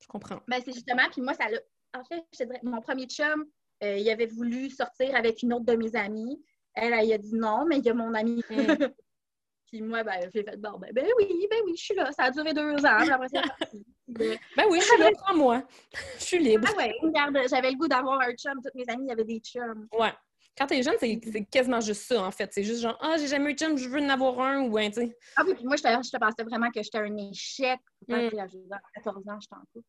[0.00, 0.40] Je comprends.
[0.48, 1.44] Ben, c'est justement, puis moi, ça
[1.96, 3.46] En fait, je dirais, mon premier chum,
[3.82, 6.42] euh, il avait voulu sortir avec une autre de mes amies.
[6.74, 8.42] Elle, elle, a dit non, mais il y a mon ami.
[8.50, 8.76] Mm.
[9.66, 12.10] puis moi, ben, j'ai fait bon, ben, ben, oui, ben oui, je suis là.
[12.12, 13.08] Ça a duré deux ans.
[13.10, 13.28] Après,
[14.08, 15.62] ben oui, je suis prends-moi.
[16.18, 16.66] je suis libre.
[16.70, 18.54] Ah ouais, regarde, j'avais le goût d'avoir un chum.
[18.62, 19.86] Toutes mes amies, avait des chums.
[19.92, 20.12] Ouais.
[20.58, 22.52] Quand t'es jeune, c'est quasiment juste ça, en fait.
[22.52, 24.76] C'est juste genre, ah, j'ai jamais eu de chum, je veux en avoir un, ou
[24.76, 25.16] un, tu sais.
[25.36, 27.78] Ah oui, puis moi, je te, pensais vraiment que j'étais un échec.
[28.08, 28.14] Mm.
[28.14, 28.20] À
[28.94, 29.84] 14 ans, j'étais en couple,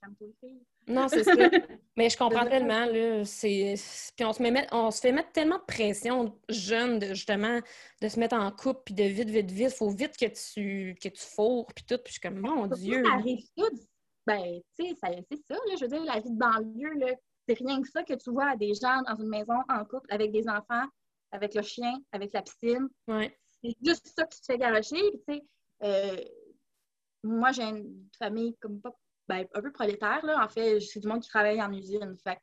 [0.00, 0.60] comme filles.
[0.86, 1.32] Non, c'est ça.
[1.96, 3.24] Mais je comprends tellement, là.
[3.24, 3.74] C'est...
[4.16, 7.60] Puis on se, met, on se fait mettre tellement de pression jeune, de, justement,
[8.00, 9.72] de se mettre en couple, puis de vite, vite, vite.
[9.72, 11.98] Faut vite que tu, que tu fourres, puis tout.
[12.04, 13.02] Puis je suis comme, mon Dieu.
[13.04, 13.70] Ça arrive tout.
[14.26, 15.74] Ben, tu sais, c'est ça, là.
[15.76, 17.14] Je veux dire, la vie de banlieue, là
[17.46, 20.32] c'est rien que ça que tu vois des gens dans une maison en couple avec
[20.32, 20.86] des enfants,
[21.30, 22.88] avec le chien, avec la piscine.
[23.08, 25.02] C'est juste ça que tu te fais garocher.
[25.82, 26.16] Euh,
[27.22, 28.94] moi, j'ai une famille comme pas
[29.26, 30.44] ben, un peu prolétaire, là.
[30.44, 32.16] En fait, c'est du monde qui travaille en usine.
[32.22, 32.38] Fait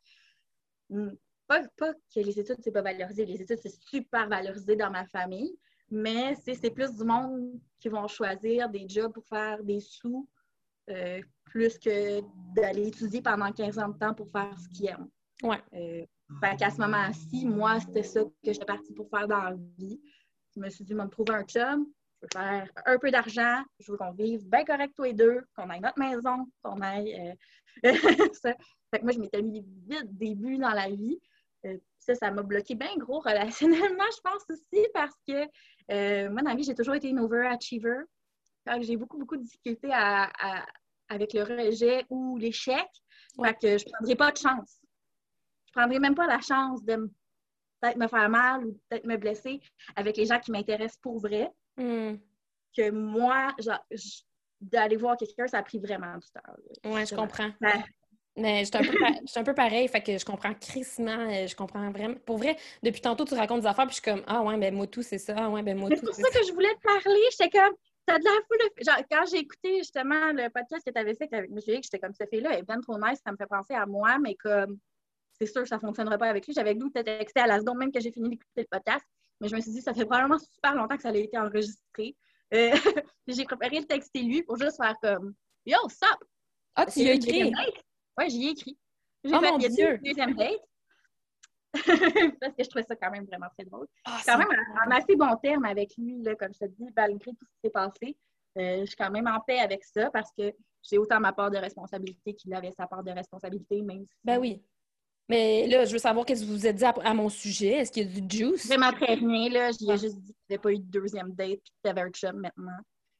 [0.89, 1.11] hmm,
[1.47, 3.25] pas, pas que les études, c'est pas valorisé.
[3.25, 5.55] Les études, c'est super valorisé dans ma famille.
[5.89, 10.27] Mais c'est plus du monde qui vont choisir des jobs pour faire des sous
[10.89, 12.21] euh, plus que
[12.55, 15.09] d'aller étudier pendant 15 ans de temps pour faire ce qu'ils aiment.
[15.43, 15.61] Ouais.
[15.73, 16.05] Euh,
[16.41, 19.99] fait qu'à ce moment-ci, moi, c'était ça que j'étais partie pour faire dans la vie.
[20.55, 21.87] Je me suis dit, je vais me trouver un chum,
[22.21, 25.41] je veux faire un peu d'argent, je veux qu'on vive bien correct tous les deux,
[25.55, 27.35] qu'on aille notre maison, qu'on aille.
[27.85, 27.93] Euh,
[28.33, 28.53] ça.
[28.93, 31.19] Fait que moi, je m'étais mis vite début dans la vie.
[31.65, 36.49] Euh, ça, ça m'a bloqué bien gros relationnellement, je pense aussi, parce que moi, dans
[36.49, 38.03] la vie, j'ai toujours été une overachiever.
[38.81, 40.31] J'ai beaucoup, beaucoup de difficultés à,
[41.09, 42.87] avec le rejet ou l'échec.
[43.61, 44.79] Que je ne prendrai pas de chance.
[45.65, 47.09] Je ne prendrai même pas la chance de
[47.79, 49.61] peut-être me faire mal ou peut-être me blesser
[49.95, 51.49] avec les gens qui m'intéressent pour vrai.
[51.77, 52.15] Hmm.
[52.75, 53.55] Que moi,
[54.59, 56.53] d'aller voir quelqu'un, ça a pris vraiment du temps.
[56.85, 57.51] Oui, je comprends.
[58.37, 61.55] Mais je suis un, peu un peu pareil, fait que je comprends crissement, euh, je
[61.55, 62.15] comprends vraiment.
[62.25, 64.73] Pour vrai, depuis tantôt, tu racontes des affaires, puis je suis comme, ah ouais, ben
[64.73, 65.97] moi tout, c'est ça, ah ouais, ben moi tout.
[65.97, 67.19] C'est pour ça, que je voulais te parler.
[67.31, 67.73] J'étais comme,
[68.05, 68.69] T'as de la foule.
[68.85, 71.57] Genre, quand j'ai écouté justement le podcast que tu avais fait avec M.
[71.57, 73.85] X, j'étais comme, cette fille-là elle est bien trop nice, ça me fait penser à
[73.85, 74.79] moi, mais comme,
[75.33, 76.53] c'est sûr que ça ne fonctionnerait pas avec lui.
[76.53, 79.05] J'avais goût de texter à la seconde même que j'ai fini d'écouter le podcast,
[79.39, 82.15] mais je me suis dit, ça fait probablement super longtemps que ça a été enregistré.
[82.53, 82.71] Euh,
[83.27, 85.33] j'ai préparé le texter lui pour juste faire comme,
[85.65, 86.23] yo, stop!
[86.75, 87.51] Ah, tu y as écrit?
[88.17, 88.77] Oui, j'y ai écrit.
[89.23, 89.99] J'ai oh fait mon Dieu!
[90.03, 90.59] deuxième date.
[92.41, 93.87] parce que je trouvais ça quand même vraiment très drôle.
[94.07, 94.47] Oh, quand même
[94.85, 97.59] en assez bon terme avec lui, là, comme je te dis, malgré tout ce qui
[97.63, 98.17] s'est passé.
[98.57, 100.53] Euh, je suis quand même en paix avec ça parce que
[100.83, 104.17] j'ai autant ma part de responsabilité qu'il avait sa part de responsabilité, même si...
[104.23, 104.61] Ben oui.
[105.29, 107.75] Mais là, je veux savoir qu'est-ce que vous vous êtes dit à, mon sujet.
[107.77, 108.67] Est-ce qu'il y a du juice?
[108.67, 109.71] Vraiment très rien, là.
[109.71, 109.95] J'ai ah.
[109.95, 112.09] juste dit qu'il n'y avait pas eu de deuxième date et que tu avais un
[112.09, 112.77] chum maintenant.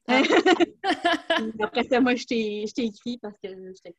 [0.08, 0.20] Ah.
[1.62, 3.94] Après ça, moi, je t'ai écrit parce que j'étais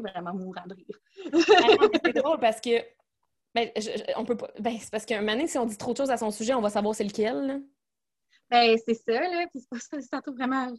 [0.00, 1.92] vraiment mourant de rire.
[2.04, 2.70] c'est drôle parce que
[3.54, 3.70] Ben,
[4.16, 4.50] on peut pas.
[4.58, 6.60] Ben, c'est parce qu'un moment si on dit trop de choses à son sujet, on
[6.60, 7.46] va savoir c'est lequel.
[7.46, 7.58] Là.
[8.50, 9.46] Ben, c'est ça, là.
[9.50, 10.72] Puis c'est pour ça que ça vraiment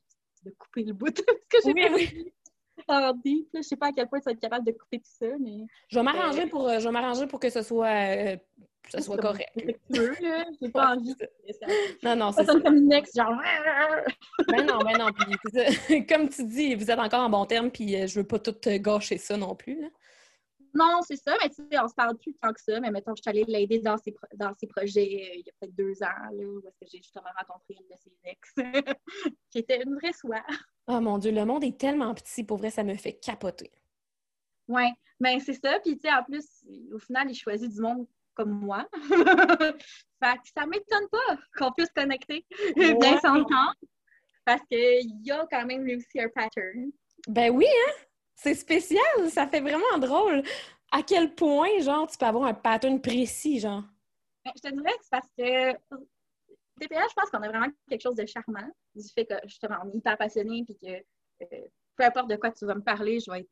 [0.43, 1.13] de couper le bout.
[1.25, 2.33] parce que j'ai oui, oui.
[2.87, 3.47] Ordi.
[3.53, 5.65] Je sais pas à quel point tu vas être capable de couper tout ça, mais.
[5.89, 8.37] Je vais m'arranger pour, euh, je vais m'arranger pour que ce soit, euh,
[8.89, 9.49] ça soit correct.
[9.89, 11.15] J'ai pas envie.
[12.03, 12.59] Non, non, c'est ça.
[12.59, 13.33] comme une ex, genre.
[14.47, 15.09] ben non, ben non.
[15.11, 18.39] Puis, comme tu dis, vous êtes encore en bon terme, puis euh, je veux pas
[18.39, 19.81] tout gâcher ça non plus.
[19.81, 19.87] Là.
[20.73, 23.13] Non, c'est ça, mais tu sais, on se parle plus tant que ça, mais mettons,
[23.15, 26.01] je suis allée l'aider dans ses, dans ses projets euh, il y a peut-être deux
[26.01, 28.53] ans, là, où est-ce que j'ai justement rencontré une de ses ex,
[29.51, 30.43] qui était une vraie soie.
[30.87, 33.71] Oh mon Dieu, le monde est tellement petit, pour vrai, ça me fait capoter.
[34.67, 34.85] Oui,
[35.19, 36.45] mais c'est ça, puis tu sais, en plus,
[36.91, 38.87] au final, il choisit du monde comme moi.
[39.03, 43.75] fait que ça m'étonne pas qu'on puisse connecter, bien s'entendre,
[44.43, 46.91] parce qu'il y a quand même réussi un pattern.
[47.27, 48.05] Ben oui, hein?
[48.43, 50.43] C'est spécial, ça fait vraiment drôle.
[50.91, 53.83] À quel point, genre, tu peux avoir un pattern précis, genre?
[54.43, 55.71] Ben, je te dirais que c'est parce que
[56.77, 59.91] TPA, je pense qu'on a vraiment quelque chose de charmant, du fait que justement, on
[59.91, 63.31] est hyper passionné, puis que euh, peu importe de quoi tu vas me parler, je
[63.31, 63.49] vais être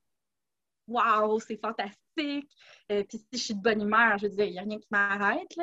[0.88, 2.52] Waouh, c'est fantastique!
[2.92, 4.78] Euh, puis si je suis de bonne humeur, je veux dire, il n'y a rien
[4.78, 5.58] qui m'arrête.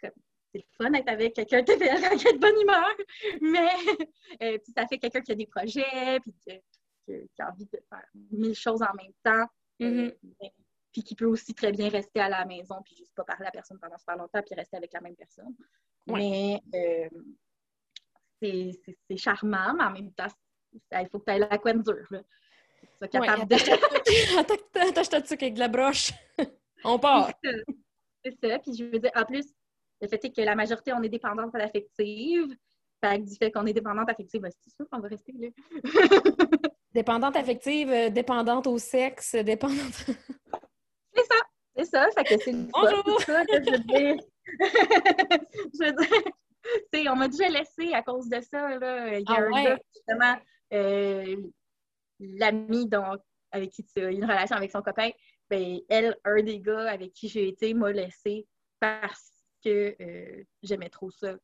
[0.00, 0.12] C'est
[0.54, 2.88] le fun d'être avec quelqu'un qui est de bonne humeur,
[3.42, 3.68] mais
[4.42, 6.32] euh, puis ça fait quelqu'un qui a des projets, puis
[7.04, 9.48] qui, a envie de faire mille choses en même temps.
[9.80, 10.52] Euh, mm-hmm.
[10.92, 13.50] puis qui peut aussi très bien rester à la maison, puis juste pas parler à
[13.50, 15.54] personne pendant super longtemps, puis rester avec la même personne.
[16.06, 17.08] Mais euh,
[18.40, 20.28] c'est charmant, mais en même temps,
[20.72, 22.06] il faut que tu aies la couenne dure.
[22.10, 22.22] Là.
[23.08, 23.56] Capable de.
[24.88, 26.12] Attache ta truc avec de la broche.
[26.84, 27.32] on part.
[28.24, 28.58] C'est ça.
[28.58, 29.46] Puis je veux dire, en plus,
[30.00, 32.56] le fait est que la majorité, on est dépendante affective.
[33.00, 35.48] Fait que du fait qu'on est dépendante affective, ben, c'est sûr qu'on va rester là.
[36.94, 40.04] Dépendante affective, euh, dépendante au sexe, dépendante.
[41.14, 41.36] c'est ça,
[41.76, 42.08] c'est ça.
[42.14, 43.20] Fait que c'est Bonjour!
[43.22, 44.16] ça que je veux dire.
[45.74, 45.92] je veux
[46.92, 48.78] dire, on m'a déjà laissé à cause de ça.
[48.78, 49.18] Là.
[49.18, 50.36] Il y a ah un gars, justement,
[50.74, 51.36] euh,
[52.20, 52.90] l'ami
[53.52, 55.10] avec qui tu as une relation avec son copain,
[55.48, 58.46] ben, elle, un des gars avec qui j'ai été, m'a laissé
[58.80, 59.32] parce
[59.64, 61.36] que euh, j'aimais trop ça.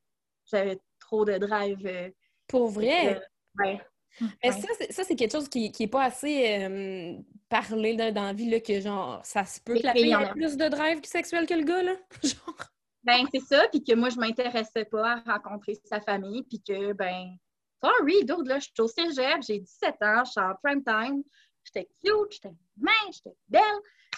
[0.44, 2.12] J'avais trop de drive.
[2.46, 3.22] Pour vrai?
[3.58, 3.80] ouais.
[4.20, 4.52] Mais
[4.90, 7.16] ça, c'est quelque chose qui n'est pas assez euh,
[7.48, 10.56] parlé dans la vie, là, que genre, ça se peut que la fille ait plus
[10.56, 11.94] de drive sexuel que le gars, là.
[12.22, 12.56] genre.
[13.04, 16.92] Ben, c'est ça, puis que moi, je m'intéressais pas à rencontrer sa famille, puis que,
[16.92, 17.36] ben,
[17.82, 21.22] sorry, dude, là, je suis au cégep, j'ai 17 ans, je suis en prime time,
[21.64, 23.62] j'étais cute, j'étais mince, j'étais belle.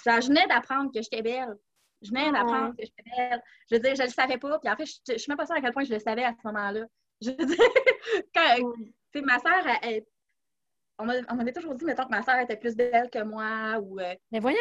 [0.02, 1.56] Ça, je venais d'apprendre que j'étais belle.
[2.02, 3.42] Je venais d'apprendre que j'étais belle.
[3.70, 5.46] Je veux dire, je le savais pas, puis en fait, je, je suis même pas
[5.46, 6.86] sûre à quel point je le savais à ce moment-là.
[7.20, 7.58] Je veux dire,
[8.34, 8.72] quand,
[9.18, 10.04] sais, ma soeur, elle,
[11.00, 13.78] on m'avait toujours dit, mettons, que ma soeur était plus belle que moi.
[13.80, 14.58] Ou, euh, Mais voyons!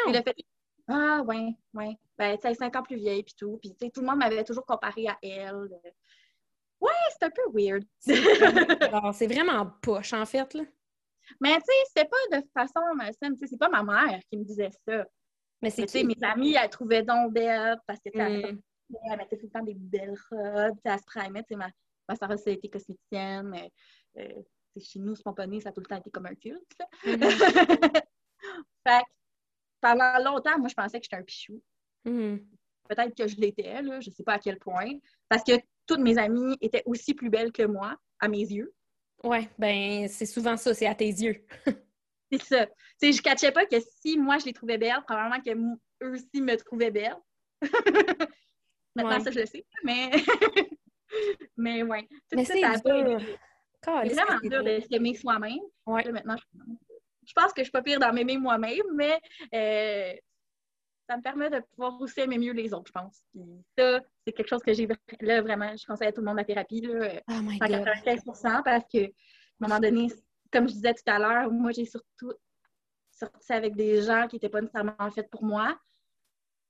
[0.87, 1.97] ah, ouais, ouais.
[2.17, 3.57] Ben, tu sais, cinq ans plus vieille, puis tout.
[3.61, 5.69] Puis, tu sais, tout le monde m'avait toujours comparé à elle.
[6.79, 7.83] Ouais, c'est un peu weird.
[7.99, 10.63] c'est vraiment poche, en fait, là.
[11.41, 13.33] Mais, tu sais, c'était pas de façon malsaine.
[13.33, 15.05] Tu sais, c'est pas ma mère qui me disait ça.
[15.61, 18.61] Mais c'est tu mes amies, elles trouvaient donc belle parce que, mm.
[19.11, 21.43] elle mettait tout le temps des belles robes, elle se primait.
[21.43, 21.69] Tu sais, ma,
[22.07, 23.53] ma soeur, été cosméticienne.
[23.53, 23.67] Euh,
[24.15, 26.77] chez nous, spontané, ça a tout le temps été comme un culte.
[27.05, 28.01] Mm-hmm.
[28.87, 29.03] fait
[29.81, 31.61] pendant longtemps, moi, je pensais que j'étais un pichou.
[32.05, 32.45] Mm-hmm.
[32.89, 34.97] Peut-être que je l'étais, là, je ne sais pas à quel point.
[35.27, 35.53] Parce que
[35.85, 38.73] toutes mes amies étaient aussi plus belles que moi, à mes yeux.
[39.23, 41.45] Ouais, ben c'est souvent ça, c'est à tes yeux.
[42.31, 42.67] c'est ça.
[42.97, 46.41] sais, je ne cachais pas que si moi je les trouvais belles, probablement qu'eux aussi
[46.41, 47.17] me trouvaient belles.
[48.95, 50.11] Maintenant, ça, je le sais, mais.
[51.57, 52.07] mais ouais.
[52.33, 52.61] mais c'est
[53.85, 55.59] c'est vraiment dur de s'aimer soi-même.
[55.87, 56.35] maintenant,
[57.25, 57.33] je...
[57.33, 59.19] pense que je suis pas pire dans m'aimer moi-même, mais
[59.53, 60.13] euh,
[61.09, 63.23] ça me permet de pouvoir aussi aimer mieux les autres, je pense.
[63.31, 63.41] Puis
[63.77, 64.87] ça, c'est quelque chose que j'ai
[65.21, 69.05] là vraiment, je conseille à tout le monde la thérapie, là, oh 95% parce que
[69.05, 70.07] à un moment donné,
[70.51, 72.31] comme je disais tout à l'heure, moi j'ai surtout
[73.11, 75.77] sorti avec des gens qui n'étaient pas nécessairement faits pour moi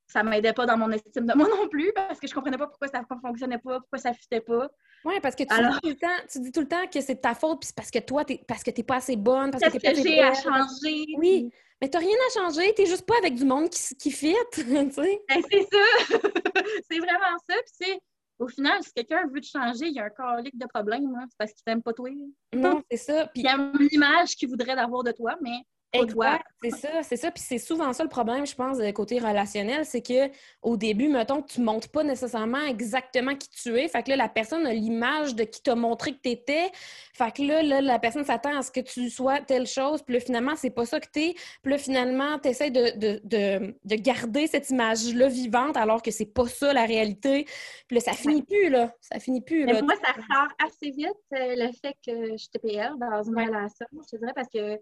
[0.09, 2.67] ça m'aidait pas dans mon estime de moi non plus parce que je comprenais pas
[2.67, 4.67] pourquoi ça ne fonctionnait pas, pourquoi ça ne fitait pas.
[5.05, 7.15] Oui, parce que tu, dis tout le temps, tu dis tout le temps que c'est
[7.15, 9.51] de ta faute, puis parce que toi, es, parce que tu n'es pas assez bonne,
[9.51, 11.05] parce que tu pas assez j'ai à changer?
[11.17, 13.95] Oui, mais tu n'as rien à changer, tu n'es juste pas avec du monde qui,
[13.95, 15.21] qui fit, tu sais.
[15.29, 16.17] Ben, c'est ça!
[16.89, 17.99] c'est vraiment ça, puis
[18.39, 21.25] au final, si quelqu'un veut te changer, il y a un colique de problème, hein.
[21.29, 22.09] c'est parce qu'il t'aime pas toi.
[22.53, 23.27] Non, c'est ça.
[23.27, 23.43] Puis...
[23.43, 25.59] Il y a l'image qu'il voudrait d'avoir de toi, mais
[25.91, 27.31] Exact, c'est ça, c'est ça.
[27.31, 30.29] Puis c'est souvent ça le problème, je pense, côté relationnel, c'est que
[30.61, 33.87] au début, mettons, tu montres pas nécessairement exactement qui tu es.
[33.87, 36.69] Fait que là, la personne a l'image de qui t'a montré que tu étais.
[37.13, 40.03] Fait que là, la personne s'attend à ce que tu sois telle chose.
[40.03, 41.35] Puis là, finalement, c'est pas ça que tu es.
[41.63, 46.47] Puis là, finalement, tu essaies de, de, garder cette image-là vivante alors que c'est pas
[46.47, 47.45] ça la réalité.
[47.87, 48.93] Puis là, ça finit plus, là.
[49.01, 49.65] Ça finit plus.
[49.65, 49.81] Là.
[49.81, 53.87] moi, ça sort assez vite euh, le fait que je suis TPL dans une relation,
[53.91, 54.79] je te dirais, parce que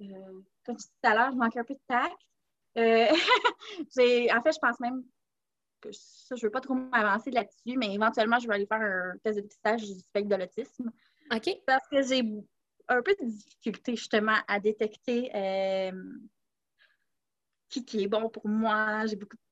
[0.00, 2.16] euh, comme je disais tout à l'heure, je manque un peu de tact.
[2.78, 3.08] Euh,
[4.38, 5.04] en fait, je pense même
[5.80, 8.80] que ça, je ne veux pas trop m'avancer là-dessus, mais éventuellement, je vais aller faire
[8.80, 10.90] un test de dépistage du spectre de l'autisme.
[11.32, 11.50] OK.
[11.66, 12.22] Parce que j'ai
[12.88, 15.92] un peu de difficulté justement à détecter euh,
[17.68, 19.06] qui, qui est bon pour moi.
[19.06, 19.42] J'ai beaucoup de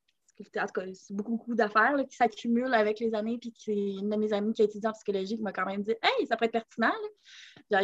[0.57, 3.39] en tout cas, c'est beaucoup, beaucoup d'affaires qui s'accumulent avec les années.
[3.39, 3.53] Puis
[3.99, 6.27] une de mes amies qui est étudiante en psychologie qui m'a quand même dit Hey,
[6.27, 6.93] ça peut être pertinent.
[7.71, 7.81] Là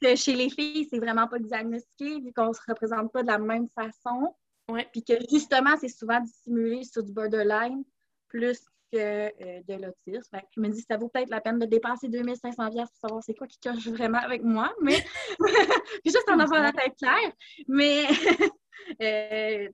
[0.00, 3.38] que chez les filles, c'est vraiment pas diagnostiqué, vu qu'on se représente pas de la
[3.38, 4.34] même façon.
[4.68, 4.88] Ouais.
[4.92, 7.84] Puis que justement, c'est souvent dissimulé sur du borderline
[8.28, 8.58] plus
[8.92, 10.38] que euh, de l'autisme.
[10.54, 13.46] Je me dis, ça vaut peut-être la peine de dépenser 2500 pour savoir c'est quoi
[13.46, 14.96] qui coche vraiment avec moi, mais
[16.04, 17.32] juste en avoir la tête claire.
[17.68, 18.04] Mais
[19.02, 19.68] euh,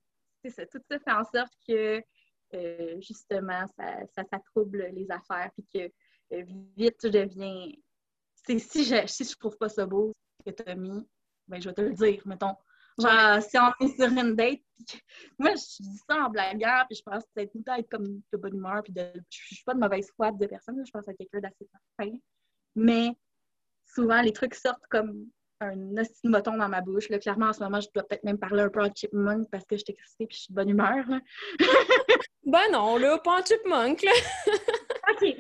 [0.44, 2.02] c'est ça, tout ça fait en sorte que
[2.54, 5.90] euh, justement, ça, ça, trouble les affaires, puis que
[6.76, 7.66] vite, je deviens
[8.47, 11.07] si je, si je trouve pas ça beau, ce que tu as mis,
[11.49, 12.55] ben, je vais te le dire, mettons.
[12.99, 14.61] Genre, si on est sur une date,
[15.38, 18.57] moi, je dis ça en blaguant, puis je pense que tout être comme de bonne
[18.57, 21.40] humeur, puis de, je suis pas de mauvaise foi de personne, je pense à quelqu'un
[21.40, 21.68] d'assez
[21.99, 22.11] fin.
[22.74, 23.11] Mais
[23.86, 25.26] souvent, les trucs sortent comme
[25.61, 27.09] un hostile moton dans ma bouche.
[27.09, 27.18] Là.
[27.18, 29.76] Clairement, en ce moment, je dois peut-être même parler un peu en chipmunk parce que
[29.76, 31.05] je suis excitée puis je suis de bonne humeur.
[32.45, 34.12] ben non, là, pas en chipmunk, là.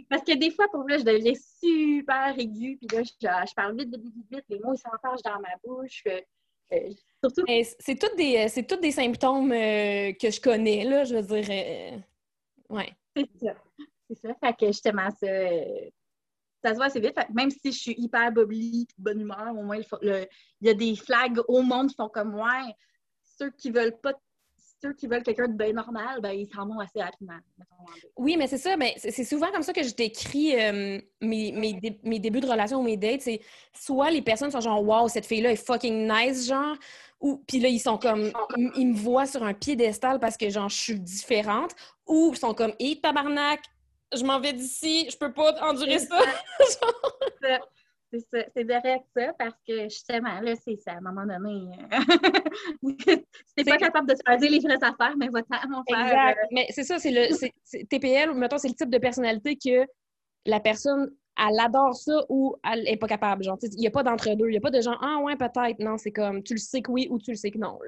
[0.08, 3.90] Parce que des fois, pour moi, je deviens super aiguë, puis là, je, parle vite,
[3.90, 6.02] vite, vite, vite, les mots, ils s'entachent dans ma bouche.
[6.06, 6.20] Euh,
[6.72, 6.90] euh,
[7.22, 7.44] surtout...
[7.78, 12.02] C'est tous des, euh, des symptômes que je connais, là, je veux dire.
[12.70, 12.92] ouais.
[13.16, 13.54] C'est ça.
[14.08, 14.34] C'est ça.
[14.42, 15.26] Fait que justement, ça,
[16.62, 17.18] ça se voit assez vite.
[17.34, 20.28] même si je suis hyper bubbly, bonne humeur, au moins, il,
[20.60, 22.52] y a des flags au monde qui font comme moi.
[23.38, 24.14] Ceux qui veulent pas
[24.82, 27.38] ceux qui veulent quelqu'un de bien normal, ben, ils s'en vont assez rapidement.
[28.16, 28.76] Oui, mais c'est ça.
[28.76, 31.52] Mais c'est souvent comme ça que je décris euh, mes,
[32.02, 33.22] mes, débuts de relation ou mes dates.
[33.22, 33.40] C'est
[33.72, 36.76] soit les personnes sont genre, wow, cette fille-là est fucking nice, genre.
[37.20, 38.32] Ou, puis là, ils sont comme,
[38.76, 41.70] ils, me voient sur un piédestal parce que, genre, je suis différente.
[42.08, 43.60] Ou ils sont comme, hé, tabarnak,
[44.12, 46.18] je m'en vais d'ici, je peux pas endurer ça.
[48.12, 51.70] C'est c'est direct ça, parce que justement, là, c'est ça, à un moment donné,
[53.56, 56.06] c'est pas capable de choisir les vraies affaires, mais votre mon frère.
[56.06, 56.38] Exact.
[56.38, 59.86] Euh, mais c'est ça, c'est le TPL, mettons, c'est le type de personnalité que
[60.44, 63.44] la personne, elle adore ça ou elle est pas capable.
[63.44, 64.48] Genre, il n'y a pas d'entre-deux.
[64.48, 65.78] Il n'y a pas de genre, ah ouais, peut-être.
[65.78, 67.78] Non, c'est comme, tu le sais que oui ou tu le sais que non.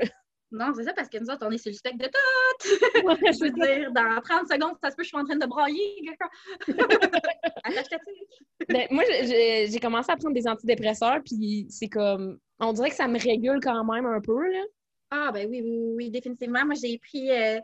[0.55, 2.63] Non, c'est ça, parce que nous autres, on est sur le spectre de tout!
[3.33, 6.17] je veux dire, dans 30 secondes, ça se peut, je suis en train de brailler.
[8.69, 12.39] ben, moi, j'ai commencé à prendre des antidépresseurs, puis c'est comme...
[12.61, 14.63] On dirait que ça me régule quand même un peu, là.
[15.11, 16.65] Ah, ben oui, oui, oui, définitivement.
[16.65, 17.59] Moi, j'ai pris euh,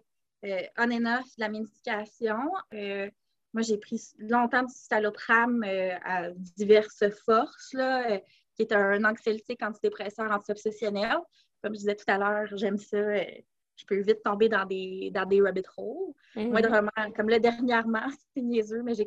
[0.45, 2.39] euh, on and off de la médication.
[2.75, 3.09] Euh,
[3.53, 5.65] moi, j'ai pris longtemps du citalopram
[6.05, 8.19] à diverses forces, là,
[8.57, 11.19] qui est un anxiolytique antidépresseur anti-obsessionnel
[11.63, 12.97] comme je disais tout à l'heure, j'aime ça.
[12.97, 13.25] Euh,
[13.77, 16.13] je peux vite tomber dans des, dans des rabbit holes.
[16.37, 16.51] Mhm.
[16.51, 19.07] Moi, vraiment, comme le dernièrement, c'était niaiseux, mais j'ai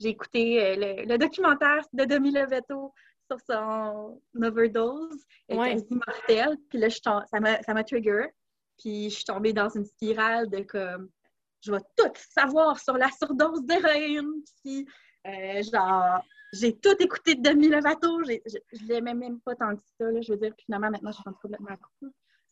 [0.00, 2.94] j'ai écouté euh, le, documentaire de Demi Lovato
[3.30, 5.74] sur son overdose, ouais.
[5.74, 6.56] quasi mortel.
[6.70, 8.28] Puis là, ça m'a trigger.
[8.78, 11.10] Puis je suis tombée dans une spirale de comme
[11.60, 14.42] je vais tout savoir sur la surdose d'héroïne.
[14.62, 14.86] Puis
[15.26, 16.22] euh, genre
[16.52, 18.22] j'ai tout écouté de Demi Lovato.
[18.24, 20.10] Je, je, l'aimais même pas tant que ça.
[20.10, 21.90] Là, je veux dire, finalement, maintenant, je suis complètement accro.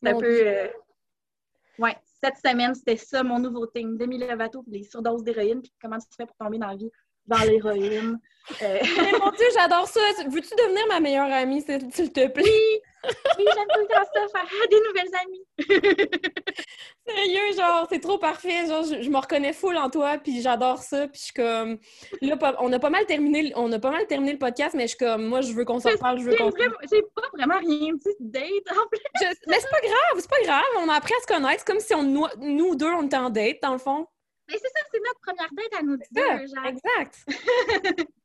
[0.02, 0.46] C'est un peu.
[0.46, 0.68] Euh...
[1.78, 3.96] Ouais, cette semaine, c'était ça mon nouveau thing.
[3.96, 6.90] Demi Lovato, les surdoses d'héroïne, puis comment tu fais pour tomber dans la vie
[7.26, 8.18] dans l'héroïne.
[8.62, 8.78] Euh...
[8.82, 10.00] Mais mon Dieu, j'adore ça.
[10.28, 12.44] Veux-tu devenir ma meilleure amie, s'il te plaît?
[12.44, 12.80] Oui,
[13.38, 15.46] oui j'aime tout le temps ça, faire des nouvelles amies.
[17.06, 18.66] Sérieux, genre, c'est trop parfait.
[18.66, 21.06] Genre, je, me reconnais full en toi, puis j'adore ça.
[21.08, 21.78] Puis je suis comme...
[22.20, 24.88] Là, on a pas mal terminé, on a pas mal terminé le podcast, mais je
[24.88, 26.50] suis comme, moi, je veux qu'on s'en parle, je veux qu'on...
[26.90, 29.00] J'ai pas vraiment rien dit de date, en plus.
[29.46, 30.64] Mais c'est pas grave, c'est pas grave.
[30.78, 31.60] On a appris à se connaître.
[31.64, 34.06] C'est comme si on, nous deux, on était en date, dans le fond.
[34.48, 36.66] Mais c'est ça, c'est notre première date à nous deux, genre.
[36.66, 38.06] Exact.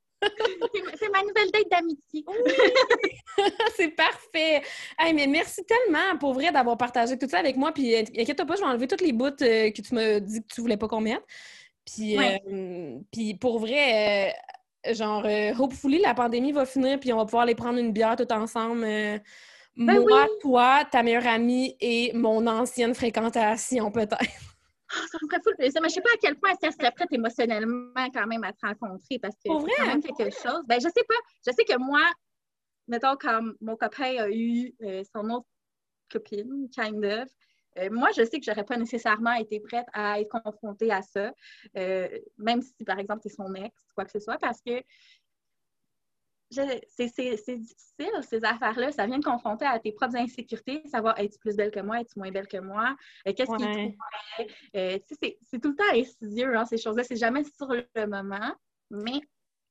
[1.00, 2.26] c'est ma nouvelle date d'amitié.
[3.76, 4.62] c'est parfait.
[5.00, 7.72] Hey, mais merci tellement pour vrai d'avoir partagé tout ça avec moi.
[7.72, 10.54] Puis inquiète-toi pas, je vais enlever toutes les bouts euh, que tu m'as dit que
[10.54, 11.24] tu voulais pas qu'on mette.
[11.86, 14.34] Puis, euh, puis pour vrai,
[14.88, 15.26] euh, genre,
[15.60, 18.82] hopefully, la pandémie va finir, puis on va pouvoir aller prendre une bière tout ensemble
[18.82, 19.22] Ben
[19.76, 24.51] moi, toi, ta meilleure amie et mon ancienne fréquentation, peut-être.
[24.94, 27.12] Ah, ça me ferait fou Mais je sais pas à quel point elle serait prête
[27.12, 30.64] émotionnellement quand même à te rencontrer parce que c'est quand même quelque chose.
[30.68, 31.16] Ben, je sais pas.
[31.46, 32.02] Je sais que moi,
[32.88, 35.48] mettons, quand mon copain a eu euh, son autre
[36.10, 37.30] copine, kind of,
[37.78, 41.34] euh, moi, je sais que j'aurais pas nécessairement été prête à être confrontée à ça,
[41.78, 44.82] euh, même si, par exemple, c'est son ex, quoi que ce soit, parce que
[46.52, 48.92] c'est difficile, ces affaires-là.
[48.92, 52.20] Ça vient de confronter à tes propres insécurités, savoir es-tu plus belle que moi, es-tu
[52.20, 52.96] moins belle que moi,
[53.28, 57.04] euh, qu'est-ce qui est euh, C'est tout le temps insidieux, hein, ces choses-là.
[57.04, 58.54] C'est jamais sur le moment,
[58.90, 59.22] mais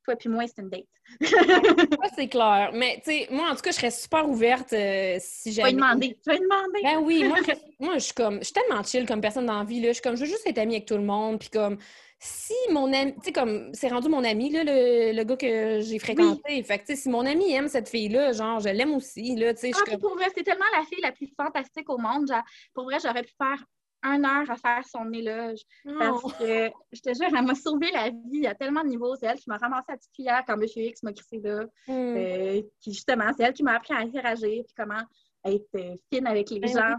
[0.05, 0.87] toi puis moi, c'est une date.
[2.17, 2.71] c'est clair.
[2.73, 5.71] Mais tu sais, moi, en tout cas, je serais super ouverte euh, si j'avais.
[5.71, 6.19] Tu vas demander.
[6.23, 6.83] Tu vas demander.
[6.83, 8.39] Ben oui, moi, je, moi, je suis comme.
[8.39, 9.81] Je suis tellement chill comme personne dans la vie.
[9.81, 9.89] Là.
[9.89, 11.39] Je suis comme, je veux juste être amie avec tout le monde.
[11.39, 11.79] Puis comme,
[12.23, 15.81] si mon ami, tu sais, comme, c'est rendu mon ami, là, le, le gars que
[15.81, 16.63] j'ai fréquenté.
[16.63, 19.71] Fait que, si mon ami aime cette fille-là, genre, je l'aime aussi, là, tu sais.
[19.75, 22.29] Ah, pour vrai, c'est tellement la fille la plus fantastique au monde.
[22.29, 22.43] Genre,
[22.75, 23.65] pour vrai, j'aurais pu faire
[24.03, 25.61] un heure à faire son éloge.
[25.99, 26.31] Parce oh.
[26.39, 29.17] que, je te jure, elle m'a sauvé la vie à tellement de niveaux.
[29.17, 30.67] C'est elle qui m'a ramassé la petite cuillère quand M.
[30.77, 31.65] X m'a crissé là.
[31.89, 32.17] Hmm.
[32.17, 35.03] Euh, justement, c'est elle qui m'a appris à interagir, puis comment
[35.45, 36.97] être euh, fine avec les ben gens,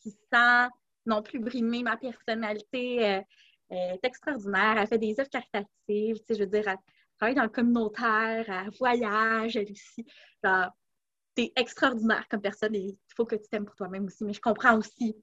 [0.00, 0.68] qui sans
[1.06, 3.04] non plus brimer ma personnalité.
[3.04, 3.20] Euh,
[3.70, 4.76] est extraordinaire.
[4.78, 5.68] Elle fait des œuvres caritatives.
[5.86, 6.78] Tu sais, je veux dire, elle
[7.18, 10.06] travaille dans le communautaire, elle voyage, elle aussi.
[10.42, 10.70] Genre,
[11.34, 14.24] t'es extraordinaire comme personne et il faut que tu t'aimes pour toi-même aussi.
[14.24, 15.16] Mais je comprends aussi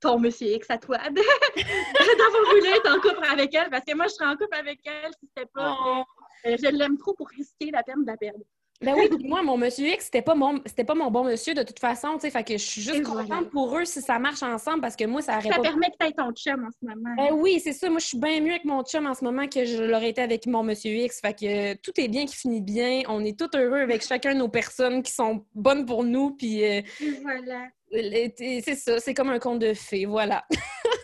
[0.00, 4.06] ton monsieur X à toi d'avoir voulu être en couple avec elle parce que moi,
[4.06, 5.76] je serais en couple avec elle si c'était pas.
[5.80, 6.04] Oh.
[6.46, 8.44] Euh, je l'aime trop pour risquer la peine de la perdre.
[8.80, 11.64] Ben oui, moi, mon monsieur X, c'était pas mon c'était pas mon bon monsieur de
[11.64, 14.42] toute façon, tu sais, fait que je suis juste contente pour eux si ça marche
[14.44, 17.14] ensemble parce que moi, ça aurait ça permet que tu ton chum en ce moment.
[17.16, 17.90] Ben oui, c'est ça.
[17.90, 20.22] Moi, je suis bien mieux avec mon chum en ce moment que je l'aurais été
[20.22, 21.20] avec mon monsieur X.
[21.20, 23.02] Fait que tout est bien qui finit bien.
[23.08, 26.64] On est tous heureux avec chacun de nos personnes qui sont bonnes pour nous, puis...
[26.64, 26.82] Euh,
[27.22, 27.66] voilà.
[27.90, 30.44] C'est ça, c'est comme un conte de fées, voilà.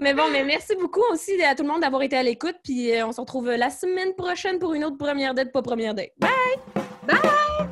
[0.00, 2.56] Mais bon, mais merci beaucoup aussi à tout le monde d'avoir été à l'écoute.
[2.64, 5.94] Puis euh, on se retrouve la semaine prochaine pour une autre première date, pas première
[5.94, 6.10] date.
[6.18, 6.30] Bye!
[7.06, 7.69] Bye!